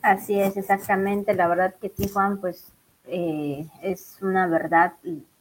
Así 0.02 0.40
es, 0.40 0.56
exactamente. 0.56 1.34
La 1.34 1.48
verdad 1.48 1.74
que 1.80 1.92
sí, 1.96 2.08
Juan, 2.08 2.40
pues 2.40 2.72
eh, 3.04 3.66
es 3.82 4.18
una 4.20 4.46
verdad 4.48 4.94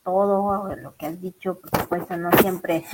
todo 0.03 0.75
lo 0.75 0.95
que 0.97 1.07
has 1.07 1.19
dicho, 1.19 1.59
por 1.59 1.81
supuesto, 1.81 2.15
no 2.17 2.31
siempre 2.33 2.85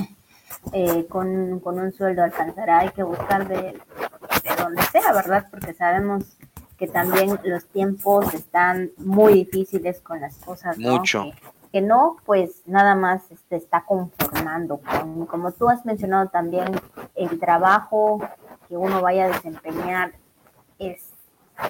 eh, 0.74 1.06
con, 1.08 1.62
un 1.64 1.92
sueldo 1.92 2.24
alcanzará, 2.24 2.80
hay 2.80 2.90
que 2.90 3.04
buscar 3.04 3.48
de, 3.48 3.56
de 3.56 4.56
donde 4.58 4.82
sea, 4.84 5.14
¿verdad? 5.14 5.48
Porque 5.50 5.74
sabemos 5.74 6.38
que 6.78 6.88
también 6.88 7.40
los 7.44 7.66
tiempos 7.68 8.34
están 8.34 8.92
muy 8.98 9.34
difíciles 9.34 10.02
con 10.02 10.20
las 10.20 10.38
cosas. 10.38 10.78
Mucho. 10.78 11.26
Que, 11.72 11.82
no, 11.82 12.18
pues 12.26 12.64
nada 12.66 12.96
más 12.96 13.24
se 13.28 13.36
este, 13.36 13.56
está 13.56 13.86
conformando 13.86 14.80
con, 14.80 15.26
como 15.26 15.52
tú 15.52 15.70
has 15.70 15.86
mencionado 15.86 16.30
también, 16.30 16.66
el 17.16 17.40
trabajo 17.40 18.20
que 18.68 18.76
uno 18.76 19.02
vaya 19.02 19.26
a 19.26 19.28
desempeñar 19.30 20.14
es, 20.80 21.12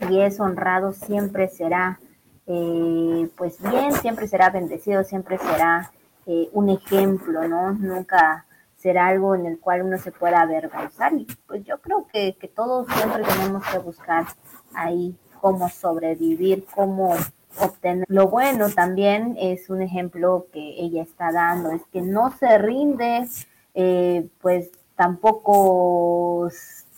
y 0.09 0.21
es 0.21 0.39
honrado, 0.39 0.93
siempre 0.93 1.49
será 1.49 1.99
eh, 2.47 3.29
pues 3.37 3.61
bien, 3.61 3.93
siempre 3.93 4.27
será 4.27 4.49
bendecido, 4.49 5.03
siempre 5.03 5.37
será 5.37 5.91
eh, 6.25 6.49
un 6.53 6.69
ejemplo, 6.69 7.47
¿no? 7.47 7.71
Nunca 7.73 8.45
será 8.81 9.07
algo 9.07 9.35
en 9.35 9.45
el 9.45 9.59
cual 9.59 9.83
uno 9.83 9.97
se 9.97 10.11
pueda 10.11 10.41
avergonzar. 10.41 11.13
Y 11.13 11.27
pues 11.47 11.63
yo 11.63 11.79
creo 11.79 12.07
que, 12.11 12.35
que 12.39 12.47
todos 12.47 12.87
siempre 12.87 13.23
tenemos 13.23 13.63
que 13.67 13.77
buscar 13.77 14.25
ahí 14.73 15.15
cómo 15.39 15.69
sobrevivir, 15.69 16.65
cómo 16.73 17.15
obtener. 17.59 18.05
Lo 18.07 18.27
bueno 18.27 18.69
también 18.69 19.35
es 19.39 19.69
un 19.69 19.81
ejemplo 19.81 20.47
que 20.51 20.75
ella 20.79 21.03
está 21.03 21.31
dando, 21.31 21.71
es 21.71 21.81
que 21.91 22.01
no 22.01 22.31
se 22.37 22.57
rinde, 22.57 23.27
eh, 23.73 24.27
pues 24.41 24.71
tampoco 24.95 26.49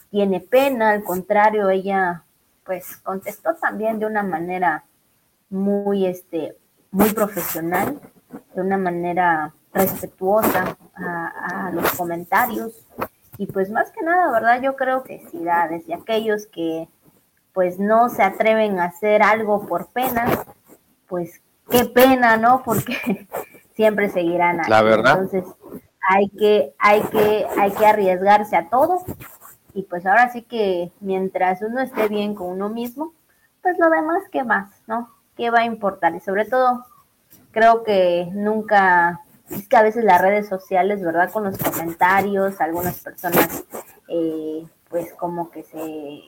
tiene 0.10 0.40
pena, 0.40 0.92
al 0.92 1.04
contrario, 1.04 1.70
ella 1.70 2.24
pues 2.66 2.98
contestó 2.98 3.56
también 3.56 4.00
de 4.00 4.06
una 4.06 4.24
manera 4.24 4.86
muy, 5.50 6.06
este, 6.06 6.58
muy 6.92 7.10
profesional, 7.10 8.00
de 8.56 8.62
una 8.62 8.78
manera 8.78 9.54
respetuosa 9.74 10.78
a, 10.96 11.72
los 11.74 11.92
comentarios. 11.94 12.86
Y 13.38 13.48
pues 13.48 13.70
más 13.70 13.92
que 13.92 14.04
nada, 14.04 14.32
¿verdad? 14.32 14.62
Yo 14.62 14.76
creo 14.76 15.04
que 15.04 15.26
sí, 15.32 15.44
desde 15.70 15.94
aquellos 15.94 16.46
que 16.48 16.88
pues 17.54 17.80
no 17.80 18.10
se 18.10 18.24
atreven 18.24 18.80
a 18.80 18.86
hacer 18.86 19.22
algo 19.22 19.68
por 19.68 19.88
pena, 19.88 20.26
pues 21.08 21.42
qué 21.70 21.86
pena, 21.86 22.38
¿no? 22.38 22.64
Porque 22.64 23.28
siempre 23.76 24.10
seguirán 24.10 24.60
ahí. 24.60 24.70
La 24.70 24.82
verdad. 24.82 25.20
Entonces 25.20 25.46
hay 26.08 26.30
que, 26.30 26.74
hay 26.80 27.02
que, 27.04 27.48
hay 27.58 27.72
que 27.72 27.86
arriesgarse 27.86 28.56
a 28.56 28.70
todo. 28.70 29.04
Y 29.74 29.84
pues 29.84 30.06
ahora 30.06 30.32
sí 30.32 30.44
que 30.44 30.92
mientras 31.00 31.62
uno 31.62 31.82
esté 31.82 32.08
bien 32.08 32.36
con 32.36 32.48
uno 32.48 32.70
mismo, 32.70 33.14
pues 33.62 33.78
lo 33.80 33.90
demás, 33.90 34.24
¿qué 34.32 34.44
más? 34.44 34.70
¿No? 34.88 35.10
¿qué 35.36 35.50
va 35.50 35.60
a 35.60 35.66
importar? 35.66 36.16
Y 36.16 36.20
sobre 36.20 36.46
todo, 36.46 36.86
creo 37.52 37.84
que 37.84 38.30
nunca, 38.34 39.22
es 39.56 39.68
que 39.68 39.76
a 39.76 39.84
veces 39.84 40.04
las 40.04 40.22
redes 40.22 40.48
sociales, 40.48 41.02
¿verdad? 41.02 41.32
Con 41.32 41.44
los 41.44 41.58
comentarios, 41.58 42.60
algunas 42.62 43.00
personas, 43.00 43.64
eh, 44.08 44.66
pues 44.90 45.14
como 45.14 45.50
que 45.50 45.64
se 45.64 46.22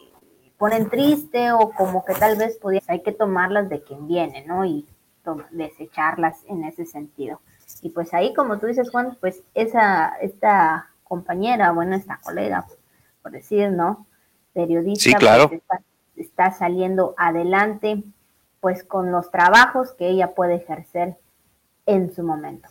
ponen 0.57 0.89
triste 0.89 1.51
o 1.51 1.71
como 1.71 2.05
que 2.05 2.13
tal 2.13 2.37
vez 2.37 2.57
podía, 2.57 2.81
hay 2.87 3.01
que 3.01 3.11
tomarlas 3.11 3.69
de 3.69 3.83
quien 3.83 4.07
viene, 4.07 4.45
¿no? 4.45 4.65
Y 4.65 4.87
desecharlas 5.51 6.37
en 6.47 6.63
ese 6.63 6.85
sentido. 6.85 7.41
Y 7.81 7.89
pues 7.89 8.13
ahí, 8.13 8.33
como 8.33 8.59
tú 8.59 8.67
dices, 8.67 8.91
Juan, 8.91 9.17
pues 9.19 9.41
esa, 9.53 10.15
esta 10.21 10.89
compañera, 11.03 11.71
bueno, 11.71 11.95
esta 11.95 12.19
colega, 12.23 12.65
por 13.21 13.31
decir, 13.31 13.71
¿no? 13.71 14.05
Periodista, 14.53 15.03
sí, 15.03 15.13
claro. 15.15 15.49
Pues, 15.49 15.61
está, 16.15 16.51
saliendo 16.51 17.13
adelante, 17.17 18.03
pues 18.59 18.83
con 18.83 19.11
los 19.11 19.31
trabajos 19.31 19.93
que 19.93 20.07
ella 20.09 20.33
puede 20.33 20.55
ejercer 20.55 21.17
en 21.85 22.13
su 22.13 22.23
momento. 22.23 22.69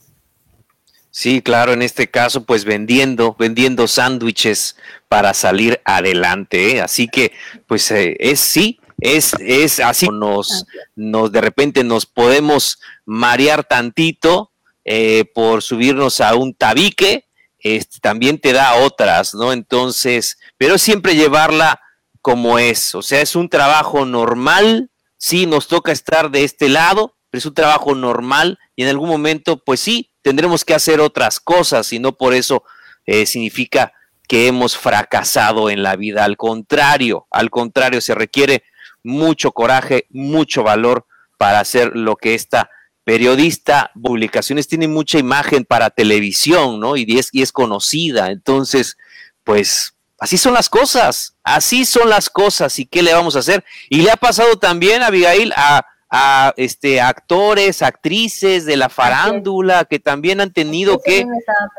Sí, 1.17 1.43
claro, 1.43 1.73
en 1.73 1.83
este 1.83 2.11
caso, 2.11 2.43
pues 2.43 2.65
vendiendo, 2.65 3.37
vendiendo 3.39 3.87
sándwiches 3.87 4.75
para 5.07 5.33
salir 5.33 5.81
adelante. 5.85 6.73
¿eh? 6.73 6.81
Así 6.81 7.07
que, 7.07 7.31
pues 7.69 7.89
eh, 7.93 8.17
es 8.19 8.41
sí, 8.41 8.81
es, 8.99 9.33
es 9.39 9.79
así, 9.79 10.09
nos, 10.09 10.67
nos 10.97 11.31
de 11.31 11.41
repente 11.41 11.85
nos 11.85 12.05
podemos 12.05 12.81
marear 13.05 13.63
tantito 13.63 14.51
eh, 14.85 15.25
por 15.33 15.63
subirnos 15.63 16.21
a 16.21 16.35
un 16.35 16.53
tabique, 16.53 17.27
este, 17.61 18.01
también 18.01 18.41
te 18.41 18.53
da 18.53 18.75
otras, 18.75 19.35
¿no? 19.37 19.53
Entonces, 19.53 20.37
pero 20.59 20.79
siempre 20.79 21.15
llevarla 21.15 21.81
como 22.23 22.59
es, 22.59 22.93
o 22.97 23.03
sea, 23.03 23.21
es 23.21 23.37
un 23.37 23.49
trabajo 23.49 24.05
normal, 24.05 24.91
sí 25.17 25.47
nos 25.47 25.69
toca 25.69 25.93
estar 25.93 26.33
de 26.33 26.43
este 26.43 26.69
lado, 26.69 27.15
es 27.39 27.47
un 27.47 27.55
trabajo 27.55 27.95
normal 27.95 28.59
y 28.77 28.83
en 28.83 28.89
algún 28.89 29.09
momento, 29.09 29.63
pues 29.63 29.81
sí, 29.81 30.11
tendremos 30.23 30.65
que 30.65 30.75
hacer 30.75 31.01
otras 31.01 31.41
cosas 31.41 31.93
y 31.93 31.99
no 31.99 32.13
por 32.17 32.35
eso 32.35 32.65
eh, 33.07 33.27
significa 33.27 33.93
que 34.27 34.47
hemos 34.47 34.77
fracasado 34.77 35.71
en 35.71 35.83
la 35.83 35.97
vida. 35.97 36.25
Al 36.25 36.37
contrario, 36.37 37.27
al 37.31 37.51
contrario, 37.51 38.01
se 38.01 38.15
requiere 38.15 38.65
mucho 39.03 39.53
coraje, 39.53 40.07
mucho 40.11 40.63
valor 40.63 41.07
para 41.37 41.61
hacer 41.61 41.93
lo 41.95 42.17
que 42.17 42.35
esta 42.35 42.71
periodista, 43.05 43.91
publicaciones 44.01 44.67
tiene 44.67 44.89
mucha 44.89 45.19
imagen 45.19 45.67
para 45.67 45.91
televisión, 45.91 46.81
¿no? 46.81 46.97
Y 46.97 47.19
es, 47.19 47.29
y 47.33 47.43
es 47.43 47.53
conocida. 47.53 48.31
Entonces, 48.31 48.97
pues 49.43 49.95
Así 50.19 50.39
son 50.39 50.55
las 50.55 50.71
cosas, 50.71 51.37
así 51.43 51.85
son 51.85 52.09
las 52.09 52.31
cosas 52.31 52.79
y 52.79 52.87
qué 52.87 53.03
le 53.03 53.13
vamos 53.13 53.37
a 53.37 53.41
hacer. 53.41 53.65
Y 53.91 54.03
le 54.03 54.11
ha 54.11 54.17
pasado 54.17 54.57
también, 54.57 55.03
Abigail, 55.03 55.53
a, 55.57 55.85
a 56.17 56.55
este, 56.57 57.01
actores, 57.01 57.83
actrices 57.83 58.65
de 58.67 58.77
la 58.77 58.89
farándula 58.89 59.85
que 59.85 59.99
también 59.99 60.41
han 60.41 60.53
tenido 60.53 61.01
que, 61.05 61.27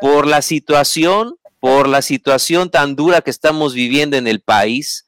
por 0.01 0.27
la 0.27 0.41
situación, 0.41 1.37
por 1.61 1.87
la 1.87 2.01
situación 2.01 2.69
tan 2.69 2.97
dura 2.97 3.21
que 3.21 3.29
estamos 3.29 3.73
viviendo 3.73 4.17
en 4.17 4.27
el 4.27 4.41
país 4.41 5.07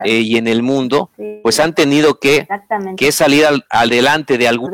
eh, 0.00 0.18
y 0.22 0.38
en 0.38 0.48
el 0.48 0.64
mundo, 0.64 1.10
pues 1.44 1.60
han 1.60 1.72
tenido 1.72 2.18
que, 2.18 2.48
que 2.96 3.12
salir 3.12 3.44
adelante 3.70 4.38
de 4.38 4.48
algún... 4.48 4.72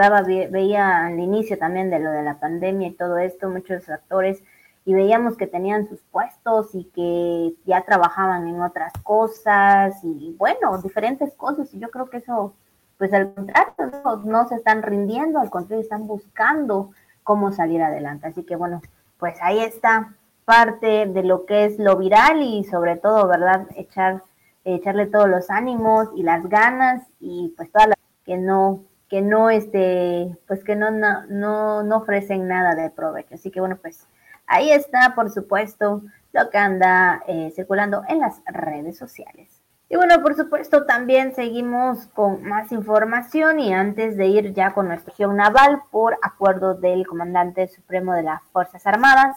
Veía 0.50 1.04
al 1.04 1.20
inicio 1.20 1.58
también 1.58 1.90
de 1.90 1.98
lo 1.98 2.10
de 2.10 2.22
la 2.22 2.40
pandemia 2.40 2.88
y 2.88 2.92
todo 2.92 3.18
esto, 3.18 3.50
muchos 3.50 3.86
actores 3.90 4.42
y 4.86 4.94
veíamos 4.94 5.36
que 5.36 5.46
tenían 5.46 5.86
sus 5.86 6.00
puestos 6.10 6.74
y 6.74 6.84
que 6.84 7.52
ya 7.66 7.82
trabajaban 7.82 8.48
en 8.48 8.62
otras 8.62 8.94
cosas 9.02 10.02
y 10.02 10.34
bueno, 10.38 10.80
diferentes 10.82 11.34
cosas. 11.34 11.72
Y 11.74 11.78
yo 11.78 11.90
creo 11.90 12.08
que 12.08 12.16
eso, 12.16 12.54
pues 13.00 13.12
al 13.12 13.34
contrario, 13.34 14.22
no, 14.24 14.46
se 14.46 14.54
están 14.54 14.82
rindiendo, 14.84 15.40
al 15.40 15.50
contrario, 15.50 15.82
están 15.82 16.06
buscando 16.06 16.92
cómo 17.24 17.50
salir 17.50 17.82
adelante. 17.82 18.28
Así 18.28 18.44
que 18.44 18.54
bueno, 18.54 18.80
pues 19.18 19.36
ahí 19.42 19.58
está 19.58 20.14
parte 20.44 21.06
de 21.06 21.24
lo 21.24 21.46
que 21.46 21.64
es 21.64 21.80
lo 21.80 21.96
viral 21.96 22.42
y 22.42 22.62
sobre 22.62 22.96
todo, 22.96 23.26
¿verdad? 23.26 23.66
Echar, 23.74 24.22
echarle 24.64 25.06
todos 25.06 25.28
los 25.28 25.50
ánimos 25.50 26.10
y 26.14 26.22
las 26.22 26.48
ganas 26.48 27.02
y 27.18 27.52
pues 27.56 27.72
todas 27.72 27.88
las 27.88 27.98
que 28.24 28.36
no 28.36 28.84
que 29.08 29.22
no 29.22 29.50
este 29.50 30.38
pues 30.46 30.62
que 30.62 30.76
no 30.76 30.92
no 30.92 31.26
no, 31.26 31.82
no 31.82 31.96
ofrecen 31.96 32.46
nada 32.46 32.76
de 32.76 32.90
provecho 32.90 33.34
así 33.34 33.50
que 33.50 33.58
bueno 33.58 33.76
pues 33.82 34.06
Ahí 34.52 34.72
está, 34.72 35.14
por 35.14 35.30
supuesto, 35.30 36.02
lo 36.32 36.50
que 36.50 36.58
anda 36.58 37.22
eh, 37.28 37.52
circulando 37.54 38.02
en 38.08 38.18
las 38.18 38.42
redes 38.46 38.98
sociales. 38.98 39.59
Y 39.92 39.96
bueno, 39.96 40.22
por 40.22 40.36
supuesto, 40.36 40.86
también 40.86 41.34
seguimos 41.34 42.06
con 42.14 42.44
más 42.44 42.70
información 42.70 43.58
y 43.58 43.74
antes 43.74 44.16
de 44.16 44.28
ir 44.28 44.54
ya 44.54 44.72
con 44.72 44.86
nuestra 44.86 45.10
región 45.10 45.34
naval, 45.34 45.82
por 45.90 46.16
acuerdo 46.22 46.74
del 46.74 47.04
comandante 47.08 47.66
supremo 47.66 48.14
de 48.14 48.22
las 48.22 48.40
Fuerzas 48.52 48.86
Armadas, 48.86 49.36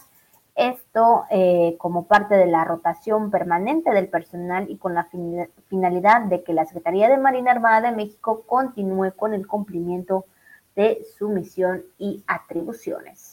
esto 0.53 1.23
eh, 1.31 1.75
como 1.79 2.05
parte 2.05 2.35
de 2.35 2.45
la 2.45 2.65
rotación 2.65 3.31
permanente 3.31 3.89
del 3.89 4.09
personal 4.09 4.69
y 4.69 4.77
con 4.77 4.93
la 4.93 5.09
finalidad 5.69 6.21
de 6.21 6.43
que 6.43 6.53
la 6.53 6.65
Secretaría 6.65 7.09
de 7.09 7.17
Marina 7.17 7.49
Armada 7.49 7.89
de 7.89 7.97
México 7.97 8.43
continúe 8.45 9.13
con 9.15 9.33
el 9.33 9.47
cumplimiento 9.47 10.25
de 10.75 11.03
su 11.17 11.29
misión 11.29 11.83
y 11.97 12.23
atribuciones. 12.27 13.32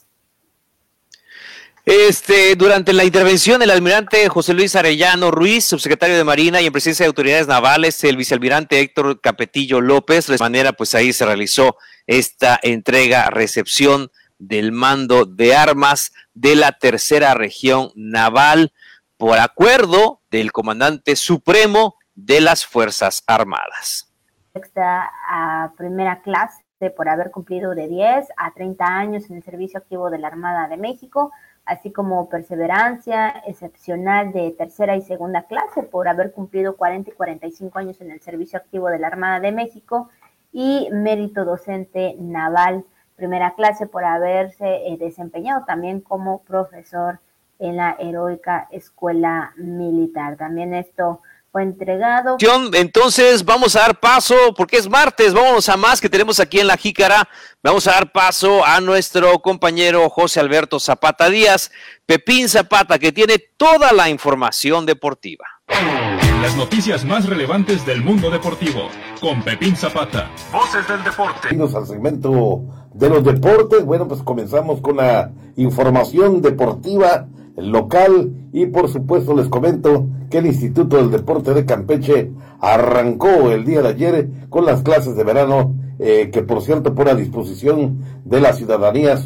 Este, 1.86 2.54
durante 2.56 2.92
la 2.92 3.04
intervención, 3.04 3.62
el 3.62 3.70
almirante 3.70 4.28
José 4.28 4.52
Luis 4.52 4.76
Arellano 4.76 5.30
Ruiz, 5.30 5.64
subsecretario 5.64 6.16
de 6.16 6.24
Marina 6.24 6.60
y 6.60 6.66
en 6.66 6.72
presencia 6.72 7.04
de 7.04 7.08
autoridades 7.08 7.48
navales, 7.48 8.04
el 8.04 8.18
vicealmirante 8.18 8.80
Héctor 8.80 9.20
Capetillo 9.20 9.80
López, 9.80 10.26
de 10.26 10.36
manera, 10.38 10.74
pues 10.74 10.94
ahí 10.94 11.14
se 11.14 11.24
realizó 11.24 11.76
esta 12.06 12.60
entrega, 12.62 13.30
recepción 13.30 14.10
del 14.38 14.72
mando 14.72 15.24
de 15.24 15.54
armas 15.54 16.12
de 16.34 16.54
la 16.54 16.72
tercera 16.72 17.32
región 17.34 17.90
naval 17.94 18.72
por 19.16 19.38
acuerdo 19.38 20.20
del 20.30 20.52
comandante 20.52 21.16
supremo 21.16 21.96
de 22.14 22.40
las 22.40 22.66
Fuerzas 22.66 23.22
Armadas. 23.26 24.12
Sexta 24.52 25.10
a 25.28 25.72
primera 25.76 26.20
clase 26.22 26.62
por 26.96 27.08
haber 27.08 27.30
cumplido 27.30 27.74
de 27.74 27.88
10 27.88 28.28
a 28.36 28.52
30 28.52 28.84
años 28.84 29.28
en 29.28 29.36
el 29.36 29.42
servicio 29.42 29.78
activo 29.78 30.10
de 30.10 30.18
la 30.18 30.28
Armada 30.28 30.66
de 30.68 30.78
México, 30.78 31.30
así 31.70 31.92
como 31.92 32.28
perseverancia 32.28 33.44
excepcional 33.46 34.32
de 34.32 34.50
tercera 34.50 34.96
y 34.96 35.02
segunda 35.02 35.42
clase 35.44 35.84
por 35.84 36.08
haber 36.08 36.32
cumplido 36.32 36.76
40 36.76 37.10
y 37.10 37.12
45 37.12 37.78
años 37.78 38.00
en 38.00 38.10
el 38.10 38.20
servicio 38.20 38.58
activo 38.58 38.88
de 38.88 38.98
la 38.98 39.06
Armada 39.06 39.38
de 39.38 39.52
México 39.52 40.10
y 40.52 40.88
mérito 40.90 41.44
docente 41.44 42.16
naval 42.18 42.84
primera 43.14 43.54
clase 43.54 43.86
por 43.86 44.02
haberse 44.04 44.88
eh, 44.88 44.96
desempeñado 44.98 45.64
también 45.64 46.00
como 46.00 46.42
profesor 46.42 47.20
en 47.60 47.76
la 47.76 47.94
heroica 48.00 48.66
escuela 48.72 49.52
militar. 49.56 50.36
También 50.36 50.74
esto 50.74 51.20
fue 51.50 51.62
entregado. 51.62 52.36
Entonces 52.74 53.44
vamos 53.44 53.76
a 53.76 53.80
dar 53.80 54.00
paso, 54.00 54.34
porque 54.56 54.76
es 54.76 54.88
martes, 54.88 55.34
vámonos 55.34 55.68
a 55.68 55.76
más 55.76 56.00
que 56.00 56.08
tenemos 56.08 56.40
aquí 56.40 56.60
en 56.60 56.66
la 56.66 56.76
Jícara. 56.76 57.28
Vamos 57.62 57.86
a 57.86 57.92
dar 57.92 58.12
paso 58.12 58.64
a 58.64 58.80
nuestro 58.80 59.38
compañero 59.40 60.08
José 60.08 60.40
Alberto 60.40 60.78
Zapata 60.78 61.28
Díaz, 61.28 61.70
Pepín 62.06 62.48
Zapata, 62.48 62.98
que 62.98 63.12
tiene 63.12 63.38
toda 63.56 63.92
la 63.92 64.08
información 64.08 64.86
deportiva. 64.86 65.44
Las 66.42 66.56
noticias 66.56 67.04
más 67.04 67.26
relevantes 67.26 67.84
del 67.84 68.02
mundo 68.02 68.30
deportivo, 68.30 68.88
con 69.20 69.42
Pepín 69.42 69.76
Zapata. 69.76 70.30
Voces 70.52 70.86
del 70.88 71.04
deporte. 71.04 71.48
al 71.48 71.86
segmento 71.86 72.62
de 72.94 73.08
los 73.08 73.24
deportes. 73.24 73.84
Bueno, 73.84 74.08
pues 74.08 74.22
comenzamos 74.22 74.80
con 74.80 74.96
la 74.96 75.30
información 75.56 76.40
deportiva 76.40 77.26
local. 77.60 78.32
Y 78.52 78.66
por 78.66 78.88
supuesto 78.88 79.34
les 79.34 79.48
comento 79.48 80.06
que 80.30 80.38
el 80.38 80.46
Instituto 80.46 80.96
del 80.96 81.10
Deporte 81.10 81.54
de 81.54 81.64
Campeche 81.64 82.32
arrancó 82.60 83.50
el 83.50 83.64
día 83.64 83.82
de 83.82 83.88
ayer 83.88 84.28
con 84.48 84.64
las 84.64 84.82
clases 84.82 85.16
de 85.16 85.24
verano 85.24 85.74
eh, 85.98 86.30
que 86.32 86.42
por 86.42 86.62
cierto 86.62 86.94
pone 86.94 87.10
a 87.10 87.14
disposición 87.14 87.98
de 88.24 88.40
la 88.40 88.52
ciudadanía 88.52 89.18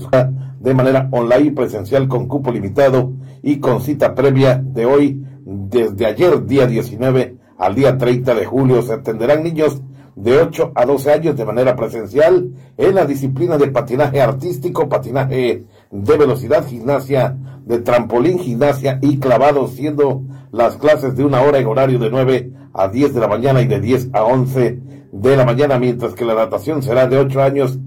de 0.58 0.74
manera 0.74 1.08
online 1.12 1.52
presencial 1.52 2.08
con 2.08 2.26
cupo 2.26 2.50
limitado 2.50 3.12
y 3.42 3.60
con 3.60 3.80
cita 3.80 4.14
previa 4.14 4.62
de 4.64 4.86
hoy 4.86 5.24
desde 5.44 6.06
ayer 6.06 6.46
día 6.46 6.66
19 6.66 7.36
al 7.58 7.74
día 7.74 7.98
30 7.98 8.34
de 8.34 8.46
julio. 8.46 8.82
Se 8.82 8.94
atenderán 8.94 9.44
niños 9.44 9.82
de 10.16 10.38
8 10.38 10.72
a 10.74 10.86
12 10.86 11.12
años 11.12 11.36
de 11.36 11.44
manera 11.44 11.76
presencial 11.76 12.50
en 12.76 12.94
la 12.94 13.04
disciplina 13.04 13.58
de 13.58 13.68
patinaje 13.68 14.20
artístico, 14.20 14.88
patinaje 14.88 15.64
de 15.94 16.18
velocidad, 16.18 16.66
gimnasia 16.66 17.36
de 17.64 17.78
trampolín, 17.78 18.40
gimnasia 18.40 18.98
y 19.00 19.18
clavado, 19.18 19.68
siendo 19.68 20.22
las 20.50 20.76
clases 20.76 21.16
de 21.16 21.24
una 21.24 21.40
hora 21.42 21.58
en 21.58 21.68
horario 21.68 22.00
de 22.00 22.10
9 22.10 22.52
a 22.74 22.88
10 22.88 23.14
de 23.14 23.20
la 23.20 23.28
mañana 23.28 23.62
y 23.62 23.68
de 23.68 23.80
10 23.80 24.10
a 24.12 24.24
11 24.24 24.80
de 25.12 25.36
la 25.36 25.44
mañana, 25.44 25.78
mientras 25.78 26.14
que 26.14 26.24
la 26.24 26.34
natación 26.34 26.82
será 26.82 27.06
de 27.06 27.18
8 27.18 27.40
años 27.40 27.78